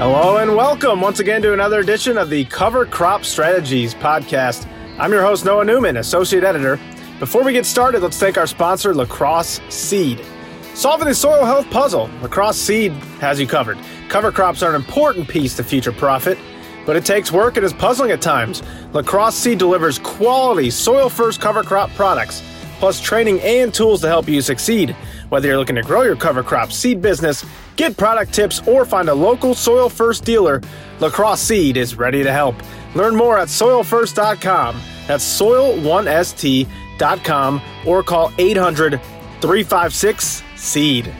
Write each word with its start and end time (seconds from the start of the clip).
Hello 0.00 0.38
and 0.38 0.56
welcome 0.56 1.02
once 1.02 1.20
again 1.20 1.42
to 1.42 1.52
another 1.52 1.80
edition 1.80 2.16
of 2.16 2.30
the 2.30 2.46
Cover 2.46 2.86
Crop 2.86 3.22
Strategies 3.22 3.94
podcast. 3.94 4.66
I'm 4.98 5.12
your 5.12 5.20
host, 5.20 5.44
Noah 5.44 5.62
Newman, 5.62 5.98
Associate 5.98 6.42
Editor. 6.42 6.80
Before 7.18 7.44
we 7.44 7.52
get 7.52 7.66
started, 7.66 8.00
let's 8.00 8.18
thank 8.18 8.38
our 8.38 8.46
sponsor, 8.46 8.94
La 8.94 9.04
Crosse 9.04 9.60
Seed. 9.68 10.24
Solving 10.72 11.06
the 11.06 11.14
soil 11.14 11.44
health 11.44 11.68
puzzle, 11.68 12.08
La 12.22 12.28
Crosse 12.28 12.56
Seed 12.56 12.92
has 13.20 13.38
you 13.38 13.46
covered. 13.46 13.76
Cover 14.08 14.32
crops 14.32 14.62
are 14.62 14.70
an 14.70 14.74
important 14.74 15.28
piece 15.28 15.54
to 15.56 15.62
future 15.62 15.92
profit, 15.92 16.38
but 16.86 16.96
it 16.96 17.04
takes 17.04 17.30
work 17.30 17.58
and 17.58 17.66
is 17.66 17.74
puzzling 17.74 18.10
at 18.10 18.22
times. 18.22 18.62
La 18.94 19.02
Crosse 19.02 19.36
Seed 19.36 19.58
delivers 19.58 19.98
quality, 19.98 20.70
soil 20.70 21.10
first 21.10 21.42
cover 21.42 21.62
crop 21.62 21.90
products, 21.90 22.42
plus 22.78 23.02
training 23.02 23.38
and 23.42 23.74
tools 23.74 24.00
to 24.00 24.08
help 24.08 24.30
you 24.30 24.40
succeed. 24.40 24.96
Whether 25.30 25.48
you're 25.48 25.58
looking 25.58 25.76
to 25.76 25.82
grow 25.82 26.02
your 26.02 26.16
cover 26.16 26.42
crop 26.42 26.72
seed 26.72 27.00
business, 27.00 27.46
get 27.76 27.96
product 27.96 28.34
tips, 28.34 28.60
or 28.66 28.84
find 28.84 29.08
a 29.08 29.14
local 29.14 29.54
Soil 29.54 29.88
First 29.88 30.24
dealer, 30.24 30.60
La 30.98 31.08
Crosse 31.08 31.40
Seed 31.40 31.76
is 31.76 31.96
ready 31.96 32.24
to 32.24 32.32
help. 32.32 32.56
Learn 32.96 33.14
more 33.14 33.38
at 33.38 33.46
soilfirst.com. 33.46 34.80
That's 35.06 35.40
soil1st.com 35.40 37.62
or 37.86 38.02
call 38.02 38.32
800 38.38 39.00
356 39.40 40.42
SEED. 40.56 41.14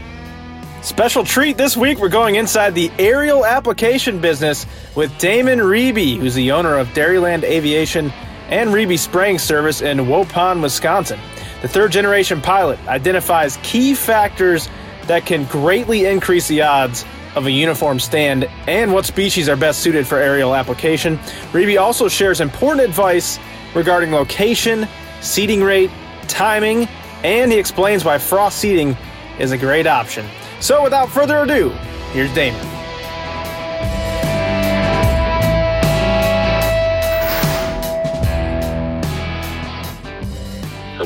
Special 0.83 1.23
treat 1.23 1.57
this 1.57 1.77
week, 1.77 1.99
we're 1.99 2.09
going 2.09 2.35
inside 2.35 2.75
the 2.75 2.91
aerial 2.99 3.47
application 3.47 4.21
business 4.21 4.67
with 4.97 5.17
Damon 5.19 5.63
Reabe, 5.63 6.19
who's 6.19 6.35
the 6.35 6.51
owner 6.51 6.77
of 6.77 6.89
Dairyland 6.89 7.45
Aviation 7.45 8.11
and 8.49 8.73
Reabe 8.73 8.99
Spraying 8.99 9.39
Service 9.39 9.83
in 9.83 9.99
Waupun, 9.99 10.61
Wisconsin. 10.61 11.21
The 11.63 11.69
third 11.69 11.93
generation 11.93 12.41
pilot 12.41 12.79
identifies 12.89 13.59
key 13.63 13.95
factors 13.95 14.69
that 15.07 15.27
can 15.27 15.45
greatly 15.45 16.07
increase 16.07 16.49
the 16.49 16.63
odds 16.63 17.05
of 17.35 17.47
a 17.47 17.51
uniform 17.51 18.01
stand 18.01 18.45
and 18.67 18.93
what 18.93 19.05
species 19.07 19.49
are 19.49 19.57
best 19.57 19.81
suited 19.81 20.07
for 20.07 20.19
aerial 20.19 20.55
application. 20.55 21.19
Reabe 21.53 21.79
also 21.79 22.09
shares 22.09 22.41
important 22.41 22.89
advice 22.89 23.39
regarding 23.75 24.11
location, 24.11 24.89
seeding 25.21 25.63
rate, 25.63 25.91
timing, 26.29 26.89
and 27.23 27.53
he 27.53 27.59
explains 27.59 28.05
why 28.05 28.19
frost 28.19 28.59
seeding 28.59 28.97
is 29.39 29.53
a 29.53 29.59
great 29.59 29.87
option. 29.87 30.27
So 30.61 30.83
without 30.83 31.11
further 31.11 31.43
ado, 31.43 31.69
here's 32.13 32.33
Damon. 32.35 32.80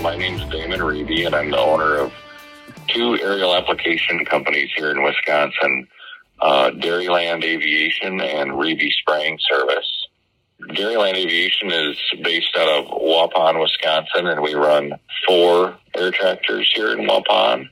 My 0.05 0.17
name 0.17 0.39
is 0.39 0.47
Damon 0.51 0.83
Reabe, 0.83 1.25
and 1.25 1.35
I'm 1.35 1.51
the 1.51 1.59
owner 1.59 1.95
of 1.95 2.13
two 2.89 3.19
aerial 3.23 3.57
application 3.57 4.23
companies 4.27 4.69
here 4.77 4.91
in 4.91 5.03
Wisconsin, 5.03 5.89
uh, 6.43 6.73
Dairyland 6.73 7.43
Aviation 7.43 8.21
and 8.21 8.59
Reabe 8.59 8.91
Spraying 9.01 9.39
Service. 9.49 10.07
Dairyland 10.61 11.15
Aviation 11.15 11.73
is 11.73 11.97
based 12.23 12.55
out 12.55 12.69
of 12.69 12.85
Waupun, 13.01 13.59
Wisconsin, 13.59 14.27
and 14.27 14.43
we 14.43 14.53
run 14.53 14.93
four 15.27 15.79
air 15.97 16.11
tractors 16.11 16.71
here 16.75 16.93
in 16.93 17.09
Waupun. 17.09 17.71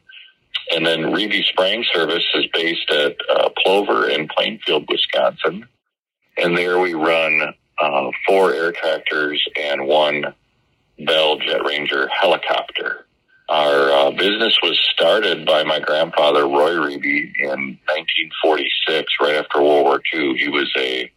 And 0.74 0.86
then 0.86 1.12
Reabe 1.12 1.44
Spraying 1.50 1.84
Service 1.92 2.24
is 2.34 2.46
based 2.54 2.90
at 2.92 3.14
uh, 3.28 3.50
Plover 3.62 4.08
in 4.08 4.26
Plainfield, 4.26 4.88
Wisconsin. 4.88 5.68
And 6.38 6.56
there 6.56 6.78
we 6.78 6.94
run 6.94 7.52
uh, 7.78 8.10
four 8.26 8.54
air 8.54 8.72
tractors 8.72 9.46
and 9.54 9.86
one 9.86 10.34
Bell 10.98 11.38
Jet 11.38 11.64
Ranger 11.64 12.08
helicopter. 12.08 13.06
Our 13.48 13.92
uh, 13.92 14.10
business 14.12 14.56
was 14.62 14.80
started 14.94 15.44
by 15.44 15.62
my 15.62 15.78
grandfather, 15.80 16.44
Roy 16.46 16.74
Reabe, 16.74 17.32
in 17.38 17.78
1946, 17.86 19.12
right 19.20 19.36
after 19.36 19.60
World 19.60 19.84
War 19.84 20.00
II. 20.14 20.38
He 20.38 20.48
was 20.48 20.72
a 20.76 21.10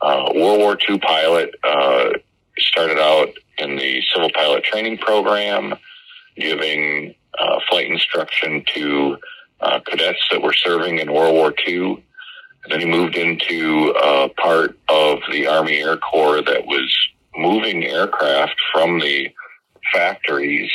uh, 0.00 0.32
World 0.34 0.60
War 0.60 0.78
II 0.88 0.98
pilot, 0.98 1.54
uh, 1.62 2.10
started 2.58 2.98
out 2.98 3.28
in 3.58 3.76
the 3.76 4.02
civil 4.14 4.30
pilot 4.34 4.64
training 4.64 4.98
program, 4.98 5.74
giving 6.36 7.14
uh, 7.38 7.58
flight 7.68 7.90
instruction 7.90 8.64
to 8.74 9.16
uh, 9.60 9.80
cadets 9.80 10.26
that 10.30 10.40
were 10.40 10.54
serving 10.54 10.98
in 10.98 11.12
World 11.12 11.34
War 11.34 11.52
II. 11.66 12.02
And 12.64 12.72
then 12.72 12.80
he 12.80 12.86
moved 12.86 13.16
into 13.16 13.94
uh, 14.02 14.28
part 14.36 14.78
of 14.88 15.18
the 15.30 15.46
Army 15.46 15.78
Air 15.78 15.96
Corps 15.96 16.42
that 16.42 16.66
was 16.66 17.08
moving 17.40 17.84
aircraft 17.84 18.56
from 18.72 18.98
the 19.00 19.28
factories 19.92 20.70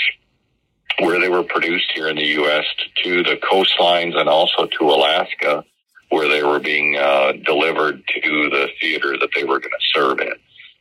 where 0.99 1.19
they 1.19 1.29
were 1.29 1.43
produced 1.43 1.91
here 1.93 2.07
in 2.07 2.15
the 2.15 2.27
U.S. 2.27 2.65
to 3.03 3.23
the 3.23 3.37
coastlines 3.37 4.15
and 4.15 4.29
also 4.29 4.67
to 4.79 4.89
Alaska, 4.89 5.63
where 6.09 6.27
they 6.29 6.43
were 6.43 6.59
being 6.59 6.95
uh, 6.97 7.33
delivered 7.45 8.01
to 8.07 8.49
the 8.49 8.67
theater 8.79 9.17
that 9.19 9.29
they 9.35 9.43
were 9.43 9.59
going 9.59 9.71
to 9.71 9.93
serve 9.93 10.19
in. 10.19 10.33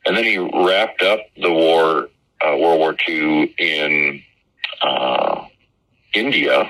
And 0.06 0.16
then 0.16 0.24
he 0.24 0.38
wrapped 0.38 1.02
up 1.02 1.20
the 1.36 1.50
war, 1.50 2.08
uh, 2.40 2.56
World 2.56 2.78
War 2.78 2.96
II, 3.08 3.54
in 3.58 4.22
uh, 4.82 5.46
India, 6.14 6.68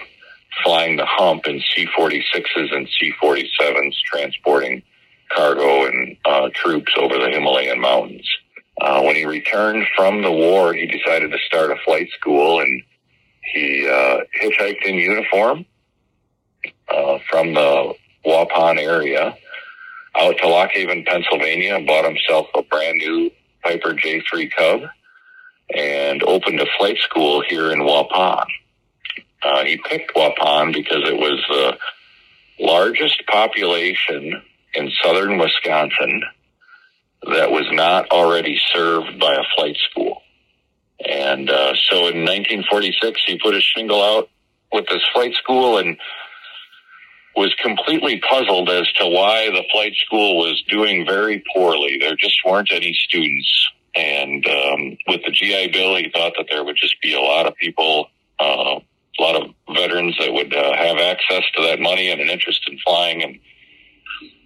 flying 0.63 0.97
the 0.97 1.07
hump 1.07 1.47
in 1.47 1.61
C-46s 1.75 2.75
and 2.75 2.89
C-47s, 3.01 3.95
transporting 4.11 4.83
cargo 5.35 5.87
and 5.87 6.17
uh, 6.25 6.49
troops 6.55 6.93
over 6.97 7.19
the 7.19 7.29
Himalayan 7.31 7.81
mountains. 7.81 8.29
Uh, 8.81 9.03
when 9.03 9.15
he 9.15 9.25
returned 9.25 9.87
from 9.97 10.23
the 10.23 10.33
war, 10.33 10.75
he 10.75 10.87
decided 10.87 11.31
to 11.31 11.39
start 11.47 11.71
a 11.71 11.77
flight 11.85 12.09
school 12.19 12.61
and 12.61 12.83
he 13.41 13.89
uh, 13.89 14.19
hitchhiked 14.43 14.85
in 14.85 14.97
uniform 14.97 15.65
uh, 16.89 17.19
from 17.31 17.55
the 17.55 17.95
Waupun 18.27 18.79
area 18.79 19.37
out 20.17 20.37
to 20.39 20.49
Lock 20.49 20.71
Haven, 20.73 21.05
Pennsylvania, 21.05 21.81
bought 21.87 22.05
himself 22.05 22.47
a 22.55 22.63
brand 22.63 22.99
new 22.99 23.31
Piper 23.63 23.95
J3 23.95 24.51
Cub 24.57 24.83
and 25.75 26.23
opened 26.23 26.61
a 26.61 26.67
flight 26.79 26.99
school 26.99 27.43
here 27.49 27.73
in 27.73 27.81
Waupun. 27.81 28.47
Uh, 29.43 29.65
he 29.65 29.77
picked 29.89 30.15
Waupun 30.15 30.73
because 30.73 31.09
it 31.09 31.17
was 31.17 31.45
the 31.49 32.65
largest 32.65 33.23
population 33.27 34.43
in 34.75 34.91
southern 35.03 35.39
Wisconsin 35.39 36.23
that 37.33 37.51
was 37.51 37.67
not 37.73 38.11
already 38.11 38.61
served 38.73 39.19
by 39.19 39.35
a 39.35 39.45
flight 39.57 39.77
school. 39.91 40.23
And 41.07 41.51
uh, 41.51 41.75
so 41.91 42.09
in 42.09 42.25
1946, 42.25 43.23
he 43.27 43.39
put 43.39 43.55
a 43.55 43.61
shingle 43.61 44.03
out 44.03 44.29
with 44.73 44.87
this 44.89 45.03
flight 45.13 45.35
school 45.35 45.79
and 45.79 45.97
was 47.37 47.55
completely 47.63 48.21
puzzled 48.29 48.71
as 48.71 48.91
to 48.93 49.07
why 49.07 49.51
the 49.51 49.65
flight 49.73 49.95
school 50.07 50.39
was 50.39 50.63
doing 50.69 51.05
very 51.05 51.43
poorly. 51.53 51.99
There 52.01 52.17
just 52.17 52.39
weren't 52.45 52.73
any 52.73 52.93
students. 52.95 53.69
And 53.97 54.47
um, 54.47 54.97
with 55.09 55.23
the 55.25 55.31
GI 55.31 55.69
Bill, 55.73 55.97
he 55.97 56.11
thought 56.11 56.35
that 56.37 56.47
there 56.51 56.65
would 56.65 56.77
just 56.77 57.01
be 57.01 57.15
a 57.15 57.21
lot 57.21 57.47
of 57.47 57.57
people, 57.57 58.09
uh, 58.41 58.79
a 59.19 59.23
lot 59.23 59.37
of 59.37 59.55
veterans 59.75 60.17
that 60.19 60.33
would 60.33 60.55
uh, 60.55 60.77
have 60.77 60.99
access 60.99 61.43
to 61.57 61.63
that 61.63 61.81
money 61.81 62.11
and 62.11 62.21
an 62.21 62.29
interest 62.29 62.69
in 62.69 62.79
flying. 62.79 63.23
And 63.23 63.39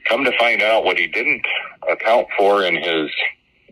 come 0.08 0.24
to 0.24 0.32
find 0.38 0.62
out, 0.62 0.84
what 0.84 0.98
he 0.98 1.06
didn't 1.06 1.44
account 1.91 2.26
for 2.36 2.64
in 2.64 2.76
his 2.76 3.10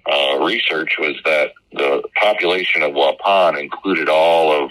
uh, 0.06 0.38
research 0.44 0.96
was 0.98 1.16
that 1.24 1.52
the 1.72 2.02
population 2.20 2.82
of 2.82 2.92
Waupun 2.92 3.58
included 3.58 4.08
all 4.08 4.64
of 4.64 4.70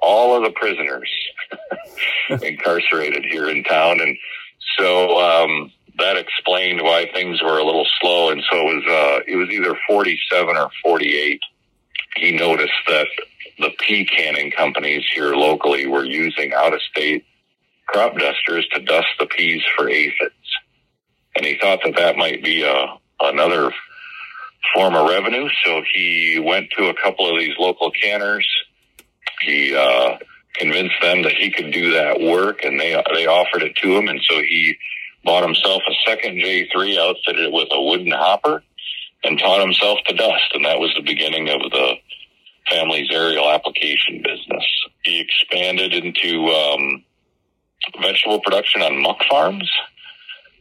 all 0.00 0.36
of 0.36 0.44
the 0.44 0.50
prisoners 0.50 1.10
incarcerated 2.42 3.24
here 3.24 3.48
in 3.48 3.64
town, 3.64 4.00
and 4.00 4.16
so 4.78 5.18
um, 5.18 5.72
that 5.98 6.16
explained 6.16 6.82
why 6.82 7.10
things 7.12 7.42
were 7.42 7.58
a 7.58 7.64
little 7.64 7.86
slow. 8.00 8.30
And 8.30 8.42
so 8.50 8.56
it 8.56 8.74
was 8.74 8.84
uh, 8.86 9.24
it 9.26 9.36
was 9.36 9.48
either 9.50 9.74
forty 9.88 10.18
seven 10.30 10.56
or 10.56 10.70
forty 10.82 11.16
eight. 11.16 11.40
He 12.16 12.32
noticed 12.32 12.72
that 12.86 13.06
the 13.58 13.70
pea 13.78 14.04
canning 14.04 14.50
companies 14.50 15.04
here 15.12 15.34
locally 15.34 15.86
were 15.86 16.04
using 16.04 16.52
out 16.52 16.74
of 16.74 16.80
state 16.82 17.24
crop 17.86 18.16
dusters 18.18 18.68
to 18.72 18.80
dust 18.80 19.08
the 19.18 19.26
peas 19.26 19.62
for 19.76 19.88
aphids 19.88 20.34
and 21.38 21.46
he 21.46 21.56
thought 21.60 21.78
that 21.84 21.94
that 21.96 22.16
might 22.16 22.42
be 22.42 22.62
a, 22.62 22.72
uh, 22.72 22.96
another 23.20 23.70
form 24.74 24.96
of 24.96 25.08
revenue. 25.08 25.48
So 25.64 25.82
he 25.94 26.42
went 26.44 26.68
to 26.76 26.88
a 26.88 26.94
couple 26.94 27.32
of 27.32 27.38
these 27.38 27.54
local 27.58 27.92
canners. 27.92 28.46
He 29.42 29.74
uh, 29.74 30.18
convinced 30.54 30.96
them 31.00 31.22
that 31.22 31.34
he 31.34 31.52
could 31.52 31.72
do 31.72 31.92
that 31.92 32.20
work, 32.20 32.64
and 32.64 32.78
they 32.78 33.00
they 33.14 33.26
offered 33.26 33.62
it 33.62 33.76
to 33.76 33.96
him. 33.96 34.08
And 34.08 34.20
so 34.28 34.40
he 34.40 34.76
bought 35.24 35.44
himself 35.44 35.82
a 35.88 36.10
second 36.10 36.38
J3, 36.38 36.98
outfitted 36.98 37.46
it 37.46 37.52
with 37.52 37.68
a 37.70 37.82
wooden 37.82 38.10
hopper, 38.10 38.64
and 39.22 39.38
taught 39.38 39.60
himself 39.60 40.00
to 40.08 40.16
dust. 40.16 40.50
And 40.54 40.64
that 40.64 40.80
was 40.80 40.92
the 40.96 41.02
beginning 41.02 41.48
of 41.50 41.60
the 41.70 41.94
family's 42.68 43.10
aerial 43.12 43.48
application 43.48 44.22
business. 44.24 44.64
He 45.04 45.20
expanded 45.20 45.94
into 45.94 46.48
um, 46.48 47.04
vegetable 48.02 48.40
production 48.40 48.82
on 48.82 49.00
muck 49.00 49.18
farms 49.30 49.70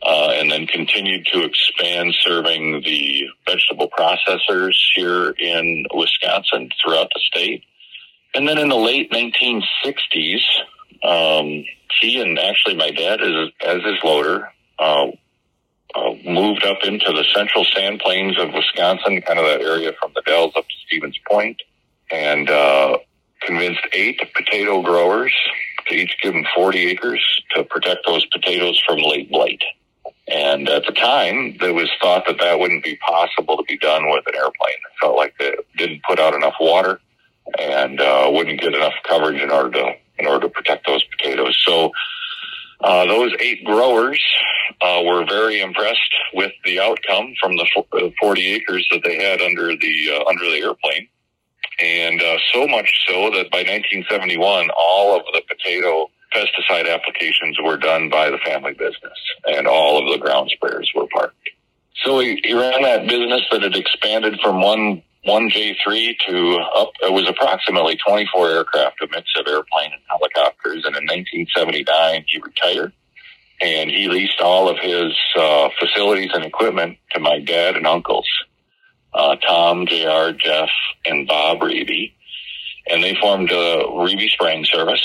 uh, 0.04 0.32
and 0.36 0.52
then 0.52 0.68
continued 0.68 1.26
to 1.32 1.44
expand 1.44 2.14
serving 2.22 2.82
the 2.84 3.24
vegetable 3.46 3.90
processors 3.90 4.76
here 4.96 5.32
in 5.32 5.86
Wisconsin 5.94 6.70
throughout 6.82 7.10
the 7.14 7.22
state. 7.22 7.64
And 8.34 8.48
then 8.48 8.58
in 8.58 8.70
the 8.70 8.76
late 8.76 9.12
1960s, 9.12 10.42
um, 11.04 11.66
he 12.00 12.22
and 12.22 12.38
actually 12.38 12.76
my 12.76 12.92
dad, 12.92 13.22
as, 13.22 13.50
as 13.66 13.84
his 13.84 14.04
loader, 14.04 14.52
uh, 14.80 15.08
uh, 15.96 16.14
moved 16.26 16.64
up 16.64 16.80
into 16.84 17.12
the 17.12 17.26
central 17.34 17.66
sand 17.66 18.00
plains 18.00 18.38
of 18.38 18.54
Wisconsin, 18.54 19.22
kind 19.22 19.40
of 19.40 19.46
that 19.46 19.62
area 19.62 19.94
from 20.00 20.12
the 20.14 20.22
Dells 20.26 20.54
up 20.56 20.68
to 20.68 20.76
Stevens 20.86 21.18
Point, 21.28 21.62
and 22.12 22.50
uh, 22.50 22.98
convinced 23.42 23.82
eight 23.94 24.20
potato 24.36 24.82
growers 24.82 25.34
to 25.88 25.96
each 25.96 26.16
give 26.22 26.34
them 26.34 26.46
40 26.56 26.88
acres 26.88 27.24
to 27.56 27.64
protect 27.64 28.06
those 28.06 28.26
potatoes 28.28 28.82
from 28.86 29.00
late 29.00 29.32
blight. 29.32 29.62
And 30.28 30.68
at 30.68 30.86
the 30.86 30.92
time, 30.92 31.56
it 31.62 31.74
was 31.74 31.90
thought 32.02 32.26
that 32.28 32.40
that 32.40 32.60
wouldn't 32.60 32.84
be 32.84 32.98
possible 32.98 33.56
to 33.56 33.64
be 33.64 33.78
done 33.78 34.10
with 34.10 34.26
an 34.28 34.36
airplane. 34.36 34.76
It 34.76 35.00
felt 35.02 35.16
like 35.16 35.34
it 35.40 35.66
didn't 35.78 36.04
put 36.04 36.20
out 36.20 36.34
enough 36.34 36.56
water 36.60 37.00
and 37.60 38.02
uh, 38.02 38.28
wouldn't 38.30 38.60
get 38.60 38.76
enough 38.76 38.94
coverage 39.08 39.42
in 39.42 39.50
order 39.50 39.72
to 39.72 39.94
in 40.20 40.28
order 40.28 40.48
to 40.48 40.54
protect 40.54 40.86
those 40.88 41.04
potatoes. 41.06 41.58
So 41.66 41.92
uh, 42.82 43.06
those 43.06 43.32
eight 43.40 43.64
growers 43.64 44.22
uh, 44.82 45.02
were 45.06 45.26
very 45.26 45.62
impressed 45.62 46.14
with 46.34 46.52
the 46.66 46.80
outcome 46.80 47.34
from 47.40 47.56
the 47.56 47.66
40 48.20 48.46
acres 48.54 48.88
that 48.92 49.02
they 49.04 49.24
had 49.24 49.42
under 49.42 49.76
the 49.76 50.12
uh, 50.12 50.30
under 50.30 50.44
the 50.46 50.62
airplane, 50.62 51.08
and 51.80 52.22
uh, 52.22 52.38
so 52.54 52.68
much 52.68 52.92
so 53.08 53.32
that 53.32 53.50
by 53.50 53.60
1971, 53.60 54.70
all 54.78 55.18
of 55.18 55.26
the 55.34 55.42
potato 55.48 56.10
pesticide 56.34 56.94
applications 56.94 57.58
were 57.64 57.78
done 57.78 58.10
by 58.10 58.30
the 58.30 58.38
family 58.40 58.74
business, 58.74 59.18
and 59.46 59.68
all 59.68 60.02
of 60.02 60.12
the 60.12 60.18
ground 60.18 60.52
sprayers 60.56 60.88
were 60.96 61.08
parked. 61.14 61.36
So 62.04 62.20
he, 62.20 62.40
he 62.44 62.54
ran 62.54 62.84
that 62.84 63.08
business 63.08 63.42
that 63.52 63.64
had 63.64 63.76
expanded 63.76 64.40
from 64.42 64.62
one 64.62 65.04
one 65.24 65.50
J3 65.50 66.16
to 66.30 66.58
up. 66.76 66.92
It 67.02 67.12
was 67.12 67.28
approximately 67.28 67.98
24 67.98 68.50
aircraft, 68.50 69.02
a 69.02 69.08
mix 69.12 69.30
of 69.38 69.46
airplane 69.48 69.92
and 69.92 70.02
helicopters. 70.10 70.86
And 70.86 70.96
in 70.96 71.04
1979, 71.04 72.26
he 72.28 72.40
retired, 72.40 72.94
and 73.60 73.90
he 73.90 74.08
leased 74.08 74.40
all 74.42 74.70
of 74.70 74.78
his 74.80 75.14
uh, 75.38 75.70
facilities 75.80 76.32
and 76.34 76.46
equipment 76.46 76.98
to 77.12 77.20
my 77.20 77.40
dad 77.40 77.76
and 77.76 77.86
uncles, 77.86 78.28
uh, 79.14 79.36
Tom, 79.36 79.86
Jr., 79.86 80.32
Jeff, 80.38 80.70
and 81.06 81.28
Bob 81.28 81.62
Reabe, 81.62 82.12
and 82.90 83.04
they 83.04 83.16
formed 83.20 83.52
a 83.52 83.84
Reabe 83.96 84.30
Spraying 84.30 84.66
Service 84.66 85.04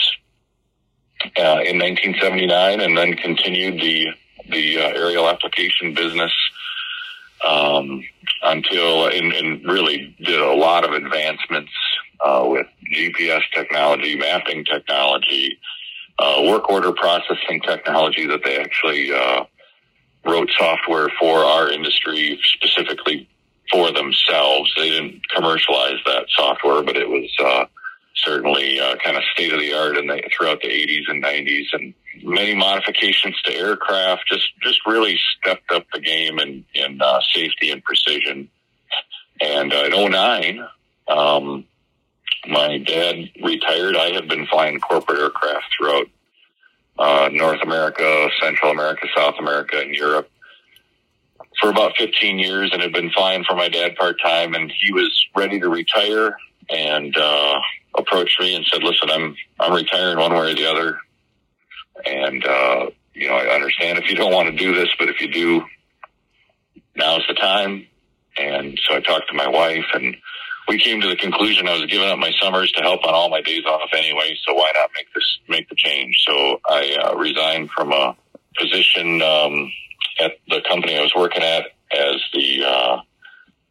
uh, 1.39 1.63
in 1.65 1.79
1979, 1.79 2.81
and 2.81 2.97
then 2.97 3.15
continued 3.15 3.81
the 3.81 4.09
the 4.51 4.79
uh, 4.79 4.89
aerial 4.89 5.29
application 5.29 5.95
business 5.95 6.33
um, 7.49 8.03
until 8.43 9.07
and, 9.07 9.33
and, 9.33 9.65
really 9.65 10.15
did 10.21 10.41
a 10.41 10.53
lot 10.53 10.85
of 10.85 10.93
advancements 10.93 11.71
uh, 12.25 12.45
with 12.47 12.67
GPS 12.93 13.43
technology, 13.55 14.17
mapping 14.17 14.65
technology, 14.65 15.59
uh, 16.19 16.43
work 16.45 16.69
order 16.69 16.93
processing 16.93 17.61
technology 17.61 18.27
that 18.27 18.41
they 18.45 18.59
actually 18.59 19.13
uh, 19.13 19.45
wrote 20.25 20.51
software 20.59 21.09
for 21.19 21.39
our 21.39 21.71
industry 21.71 22.39
specifically 22.45 23.29
for 23.71 23.91
themselves. 23.93 24.73
They 24.77 24.91
didn't 24.91 25.21
commercialize 25.35 25.99
that 26.07 26.27
software, 26.31 26.83
but 26.83 26.97
it 26.97 27.09
was 27.09 27.31
certainly 28.15 28.81
uh, 28.81 28.97
kind 28.97 29.17
of 29.17 29.23
state 29.33 29.53
of 29.53 29.61
the 29.61 29.73
art 29.73 29.97
in 29.97 30.07
the, 30.07 30.23
throughout 30.37 30.61
the 30.61 30.69
80s 30.69 31.09
and 31.09 31.23
90s, 31.23 31.67
and 31.73 31.95
many 32.23 32.55
modifications 32.55 33.41
to 33.43 33.55
aircraft. 33.55 34.25
Just 34.29 34.49
just 34.61 34.81
really 34.87 35.19
stepped 35.39 35.71
up 35.73 35.85
the 35.93 36.01
game 36.01 36.39
in 36.39 36.65
in 36.75 37.01
uh, 37.01 37.21
safety 37.33 37.71
and 37.71 37.83
precision. 37.83 38.49
And 39.41 39.73
uh, 39.73 39.89
in 39.93 40.11
09, 40.11 40.69
um, 41.09 41.65
my 42.49 42.79
dad 42.79 43.31
retired. 43.43 43.97
I 43.97 44.11
had 44.11 44.29
been 44.29 44.47
flying 44.47 44.79
corporate 44.81 45.19
aircraft 45.19 45.65
throughout 45.77 46.07
uh, 46.99 47.29
North 47.33 47.61
America, 47.63 48.29
Central 48.41 48.71
America, 48.71 49.07
South 49.17 49.35
America, 49.39 49.79
and 49.79 49.95
Europe 49.95 50.29
for 51.61 51.71
about 51.71 51.93
15 51.99 52.39
years 52.39 52.71
and 52.73 52.83
had 52.83 52.93
been 52.93 53.11
flying 53.11 53.45
for 53.45 53.55
my 53.55 53.69
dad 53.69 53.97
part 53.97 54.21
time. 54.21 54.55
And 54.55 54.71
he 54.71 54.93
was 54.93 55.27
ready 55.35 55.61
to 55.61 55.69
retire 55.69 56.37
and 56.71 57.17
uh, 57.17 57.61
approached 58.13 58.41
me 58.41 58.55
and 58.55 58.65
said, 58.67 58.83
"Listen, 58.83 59.11
I'm 59.11 59.35
I'm 59.59 59.73
retiring 59.73 60.19
one 60.19 60.33
way 60.33 60.53
or 60.53 60.55
the 60.55 60.71
other, 60.71 60.99
and 62.05 62.45
uh, 62.45 62.87
you 63.15 63.29
know 63.29 63.35
I 63.35 63.55
understand 63.55 63.99
if 63.99 64.09
you 64.09 64.17
don't 64.17 64.33
want 64.33 64.51
to 64.51 64.57
do 64.57 64.75
this, 64.75 64.89
but 64.99 65.09
if 65.09 65.21
you 65.21 65.33
do, 65.33 65.65
now's 66.97 67.25
the 67.29 67.35
time." 67.35 67.87
And 68.39 68.81
so 68.89 68.97
I 68.97 69.01
talked 69.01 69.29
to 69.29 69.35
my 69.35 69.49
wife, 69.49 69.85
and 69.95 70.17
we 70.69 70.79
came 70.79 71.01
to 71.01 71.09
the 71.09 71.17
conclusion 71.17 71.69
I 71.69 71.79
was 71.79 71.87
giving 71.87 72.09
up 72.09 72.19
my 72.19 72.33
summers 72.41 72.73
to 72.73 72.83
help 72.83 73.05
on 73.05 73.15
all 73.15 73.29
my 73.29 73.43
days 73.43 73.65
off 73.67 73.91
anyway. 73.93 74.37
So 74.47 74.55
why 74.55 74.71
not 74.75 74.91
make 74.95 75.13
this 75.15 75.39
make 75.49 75.69
the 75.69 75.75
change? 75.77 76.15
So 76.27 76.61
I 76.69 76.97
uh, 77.03 77.17
resigned 77.17 77.71
from 77.71 77.93
a 77.93 78.17
position 78.59 79.23
um, 79.23 79.71
at 80.21 80.33
the 80.49 80.63
company 80.69 80.97
I 80.97 81.03
was 81.03 81.15
working 81.17 81.43
at 81.43 81.65
as 81.97 82.17
the 82.33 82.65
uh, 82.65 82.97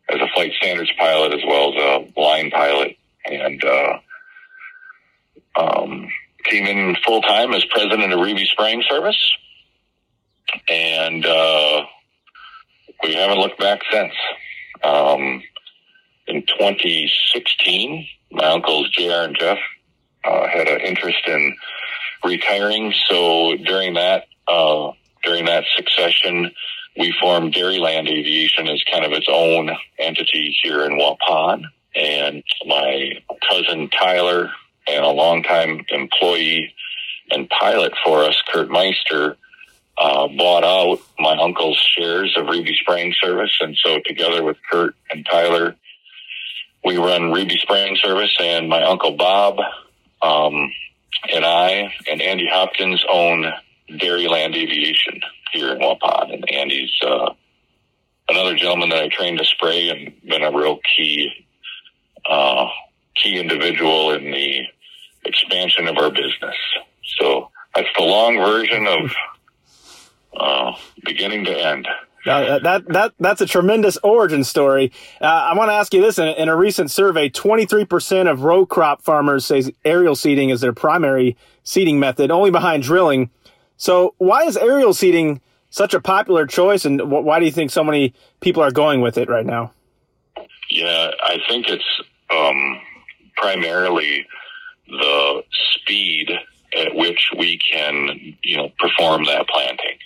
as 0.10 0.20
a 0.20 0.28
flight 0.34 0.52
standards 0.58 0.92
pilot 0.98 1.34
as 1.34 1.42
well 1.48 1.74
as 1.74 1.84
a 2.16 2.20
line 2.20 2.52
pilot, 2.52 2.98
and 3.26 3.64
uh, 3.64 4.00
um, 5.56 6.08
came 6.46 6.66
in 6.66 6.96
full 7.06 7.22
time 7.22 7.54
as 7.54 7.64
president 7.66 8.14
of 8.14 8.20
Reabe 8.20 8.46
Spraying 8.52 8.84
Service, 8.90 9.36
and 10.68 11.26
uh, 11.26 11.86
we 13.04 13.14
haven't 13.14 13.40
looked 13.40 13.60
back 13.60 13.82
since. 13.92 14.14
Um, 14.84 15.44
in 16.28 16.42
2016, 16.44 18.08
my 18.32 18.46
uncles 18.46 18.90
JR 18.92 19.26
and 19.26 19.38
Jeff 19.38 19.58
uh, 20.24 20.48
had 20.48 20.68
an 20.68 20.82
interest 20.82 21.20
in 21.28 21.56
retiring, 22.24 22.94
so 23.08 23.56
during 23.58 23.94
that 23.96 24.26
uh, 24.48 24.92
during 25.24 25.46
that 25.46 25.64
succession, 25.76 26.52
we 26.98 27.14
formed 27.22 27.54
Dairyland 27.54 28.10
Aviation 28.10 28.68
as 28.68 28.84
kind 28.92 29.06
of 29.06 29.12
its 29.12 29.28
own 29.30 29.70
entity 30.00 30.56
here 30.64 30.84
in 30.84 30.98
Waupun. 30.98 31.64
And 31.96 32.44
my 32.66 33.22
cousin 33.50 33.90
Tyler 33.90 34.50
and 34.92 35.06
a 35.06 35.10
longtime 35.10 35.86
employee 35.90 36.74
and 37.32 37.50
pilot 37.50 37.94
for 38.04 38.24
us, 38.24 38.36
Kurt 38.52 38.70
Meister, 38.70 39.38
uh, 39.98 40.28
bought 40.28 40.64
out 40.64 41.00
my 41.20 41.36
uncle's 41.38 41.78
shares 41.98 42.36
of 42.38 42.48
Reabe 42.48 42.74
Spraying 42.82 43.14
Service. 43.22 43.52
And 43.62 43.78
so 43.78 44.00
together 44.06 44.44
with 44.44 44.58
Kurt 44.70 44.96
and 45.10 45.26
Tyler, 45.30 45.76
we 46.84 46.98
run 46.98 47.32
Reabe 47.32 47.52
Spraying 47.52 47.98
Service 48.02 48.36
and 48.40 48.68
my 48.68 48.82
uncle 48.84 49.16
Bob, 49.16 49.60
um, 50.22 50.72
and 51.34 51.46
I 51.46 51.94
and 52.10 52.22
Andy 52.22 52.48
Hopkins 52.52 53.04
own 53.08 53.52
Dairyland 53.90 54.56
Aviation 54.56 55.22
here 55.52 55.72
in 55.72 55.80
Waupun. 55.80 56.34
And 56.34 56.52
Andy's, 56.52 56.92
uh, 57.06 57.34
another 58.30 58.56
gentleman 58.56 58.90
that 58.90 59.04
I 59.04 59.10
trained 59.10 59.38
to 59.38 59.46
spray 59.46 59.90
and 59.90 60.14
been 60.28 60.44
a 60.44 60.52
real 60.52 60.80
key, 60.96 61.46
uh, 62.28 62.68
key 63.16 63.40
individual 63.40 64.12
in 64.14 64.32
the 64.32 64.64
expansion 65.26 65.88
of 65.88 65.98
our 65.98 66.10
business. 66.10 66.56
So 67.20 67.50
that's 67.76 67.88
the 67.98 68.04
long 68.04 68.38
version 68.38 68.88
of 68.88 69.12
uh, 70.38 70.72
beginning 71.04 71.46
to 71.46 71.52
end. 71.52 71.88
Uh, 72.26 72.60
that 72.60 72.88
that 72.88 73.14
that's 73.20 73.42
a 73.42 73.48
tremendous 73.48 73.98
origin 74.04 74.44
story. 74.44 74.92
Uh, 75.20 75.26
I 75.26 75.56
want 75.56 75.70
to 75.70 75.74
ask 75.74 75.92
you 75.92 76.02
this: 76.02 76.20
in, 76.20 76.28
in 76.28 76.50
a 76.50 76.56
recent 76.56 76.92
survey, 76.92 77.30
23% 77.30 78.30
of 78.30 78.44
row 78.44 78.64
crop 78.64 79.02
farmers 79.02 79.46
say 79.46 79.64
aerial 79.84 80.16
seeding 80.16 80.52
is 80.52 80.62
their 80.62 80.74
primary 80.74 81.36
seeding 81.64 82.00
method, 82.00 82.30
only 82.30 82.52
behind 82.52 82.84
drilling. 82.84 83.32
So, 83.78 84.14
why 84.20 84.44
is 84.44 84.56
aerial 84.56 84.94
seeding 84.94 85.42
such 85.72 85.96
a 85.96 86.00
popular 86.00 86.46
choice, 86.46 86.86
and 86.86 87.10
why 87.10 87.40
do 87.40 87.46
you 87.46 87.52
think 87.52 87.72
so 87.72 87.84
many 87.84 88.14
people 88.40 88.62
are 88.62 88.72
going 88.72 89.02
with 89.02 89.18
it 89.18 89.28
right 89.28 89.46
now? 89.46 89.72
Yeah, 90.70 91.12
I 91.24 91.40
think 91.50 91.68
it's 91.70 92.02
um, 92.30 92.80
primarily 93.38 94.28
the 94.92 95.44
speed 95.74 96.30
at 96.78 96.96
which 96.96 97.32
we 97.38 97.60
can, 97.60 98.36
you 98.44 98.58
know, 98.58 98.70
perform 98.80 99.26
that 99.26 99.48
planting. 99.48 99.98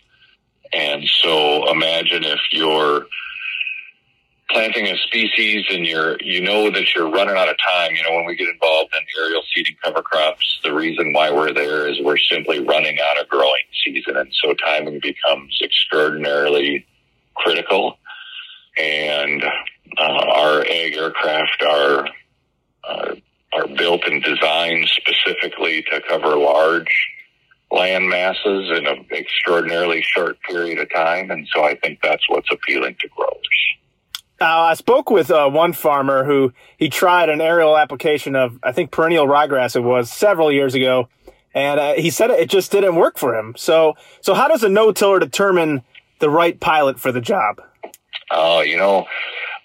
And 0.73 1.03
so 1.21 1.69
imagine 1.71 2.23
if 2.23 2.39
you're 2.51 3.05
planting 4.49 4.87
a 4.87 4.97
species 4.97 5.65
and 5.69 5.85
you're, 5.85 6.17
you 6.21 6.41
know 6.41 6.69
that 6.71 6.93
you're 6.93 7.09
running 7.09 7.35
out 7.35 7.49
of 7.49 7.55
time. 7.57 7.91
You 7.95 8.03
know, 8.03 8.15
when 8.15 8.25
we 8.25 8.35
get 8.35 8.49
involved 8.49 8.93
in 8.95 9.05
aerial 9.19 9.41
seeding 9.53 9.75
cover 9.83 10.01
crops, 10.01 10.59
the 10.63 10.73
reason 10.73 11.13
why 11.13 11.31
we're 11.31 11.53
there 11.53 11.87
is 11.87 11.99
we're 12.01 12.17
simply 12.17 12.59
running 12.59 12.97
out 12.99 13.19
of 13.21 13.29
growing 13.29 13.63
season. 13.85 14.17
And 14.17 14.31
so 14.33 14.53
timing 14.53 14.99
becomes 15.01 15.59
extraordinarily 15.63 16.85
critical. 17.35 17.97
And 18.77 19.43
uh, 19.97 20.25
our 20.33 20.61
ag 20.61 20.95
aircraft 20.95 21.63
are 21.63 22.07
uh, 22.83 23.15
are 23.55 23.67
built 23.67 24.03
and 24.05 24.23
designed 24.23 24.87
specifically 24.89 25.83
to 25.91 26.01
cover 26.07 26.35
large 26.35 27.07
land 27.71 28.07
masses 28.07 28.69
in 28.77 28.85
an 28.85 29.05
extraordinarily 29.11 30.01
short 30.01 30.37
period 30.41 30.79
of 30.79 30.91
time. 30.93 31.31
And 31.31 31.47
so 31.53 31.63
I 31.63 31.75
think 31.75 31.99
that's 32.01 32.23
what's 32.29 32.47
appealing 32.51 32.95
to 33.01 33.07
growers. 33.09 33.39
Uh, 34.39 34.45
I 34.45 34.73
spoke 34.73 35.09
with 35.09 35.31
uh, 35.31 35.49
one 35.49 35.71
farmer 35.73 36.25
who 36.25 36.51
he 36.77 36.89
tried 36.89 37.29
an 37.29 37.39
aerial 37.39 37.77
application 37.77 38.35
of, 38.35 38.59
I 38.63 38.73
think, 38.73 38.91
perennial 38.91 39.27
ryegrass 39.27 39.75
it 39.75 39.79
was 39.79 40.11
several 40.11 40.51
years 40.51 40.75
ago. 40.75 41.07
And 41.53 41.79
uh, 41.79 41.93
he 41.93 42.09
said 42.09 42.31
it 42.31 42.49
just 42.49 42.71
didn't 42.71 42.95
work 42.95 43.17
for 43.17 43.33
him. 43.33 43.53
So, 43.57 43.95
so 44.19 44.33
how 44.33 44.49
does 44.49 44.63
a 44.63 44.69
no-tiller 44.69 45.19
determine 45.19 45.83
the 46.19 46.29
right 46.29 46.59
pilot 46.59 46.99
for 46.99 47.13
the 47.13 47.21
job? 47.21 47.61
Uh, 48.29 48.61
you 48.65 48.75
know, 48.75 49.05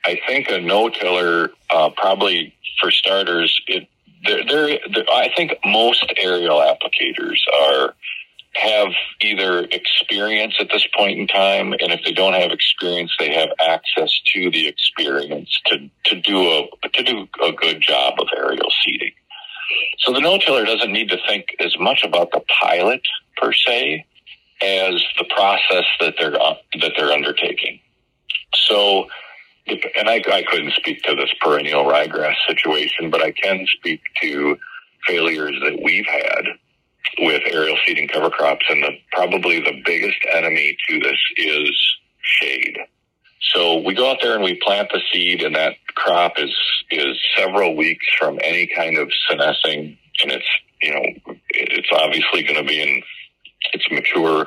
I 0.05 0.19
think 0.27 0.49
a 0.49 0.61
no-tiller 0.61 1.51
uh, 1.71 1.91
probably 1.97 2.55
for 2.81 2.91
starters. 2.91 3.61
It 3.67 3.89
they're, 4.25 4.45
they're, 4.45 4.79
they're, 4.93 5.11
I 5.13 5.31
think 5.35 5.53
most 5.65 6.13
aerial 6.19 6.59
applicators 6.59 7.39
are 7.63 7.95
have 8.55 8.89
either 9.23 9.61
experience 9.71 10.55
at 10.59 10.69
this 10.73 10.87
point 10.97 11.19
in 11.19 11.27
time, 11.29 11.73
and 11.73 11.93
if 11.93 12.01
they 12.05 12.13
don't 12.13 12.33
have 12.33 12.51
experience, 12.51 13.13
they 13.19 13.33
have 13.33 13.51
access 13.61 14.11
to 14.35 14.51
the 14.51 14.67
experience 14.67 15.59
to 15.67 15.89
to 16.07 16.21
do 16.21 16.39
a 16.41 16.89
to 16.89 17.03
do 17.03 17.29
a 17.43 17.53
good 17.53 17.81
job 17.81 18.15
of 18.19 18.27
aerial 18.37 18.71
seeding. 18.85 19.13
So 20.01 20.13
the 20.13 20.21
no-tiller 20.21 20.65
doesn't 20.65 20.93
need 20.93 21.11
to 21.11 21.19
think 21.29 21.47
as 21.61 21.77
much 21.79 22.03
about 22.03 22.33
the 22.33 22.43
pilot 22.63 23.03
per 23.37 23.53
se 23.53 24.05
as 24.63 25.03
the 25.19 25.25
process 25.35 25.85
that 26.01 26.15
they're 26.19 26.41
uh, 26.41 26.55
that 26.81 26.93
they're 26.97 27.13
undertaking. 27.13 27.81
So, 28.55 29.07
and 29.71 30.09
I, 30.09 30.23
I 30.33 30.43
couldn't 30.51 30.73
speak 30.75 31.03
to 31.03 31.15
this 31.15 31.31
perennial 31.41 31.85
ryegrass 31.85 32.35
situation, 32.47 33.11
but 33.11 33.23
I 33.23 33.33
can 33.33 33.67
speak 33.79 34.01
to 34.23 34.57
failures 35.07 35.57
that 35.63 35.81
we've 35.83 36.07
had 36.07 36.45
with 37.19 37.43
aerial 37.47 37.77
seeding 37.87 38.09
cover 38.09 38.31
crops, 38.31 38.65
and 38.69 38.83
the, 38.83 38.91
probably 39.13 39.61
the 39.61 39.83
biggest 39.85 40.19
enemy 40.33 40.77
to 40.89 41.01
this 41.01 41.19
is 41.37 41.71
shade. 42.23 42.79
So 43.53 43.79
we 43.79 43.95
go 43.95 44.11
out 44.11 44.19
there 44.23 44.35
and 44.35 44.45
we 44.45 44.61
plant 44.63 44.91
the 44.93 45.01
seed, 45.13 45.43
and 45.43 45.57
that 45.57 45.75
crop 45.95 46.35
is 46.39 46.55
is 46.91 47.17
several 47.37 47.77
weeks 47.77 48.05
from 48.19 48.39
any 48.43 48.67
kind 48.67 48.99
of 48.99 49.11
senescing, 49.29 49.99
and 50.23 50.33
it's 50.33 50.49
you 50.83 50.95
know 50.95 51.35
it's 51.51 51.89
obviously 51.93 52.43
going 52.43 52.63
to 52.63 52.69
be 52.69 52.81
in 52.81 53.03
its 53.73 53.91
mature 53.91 54.47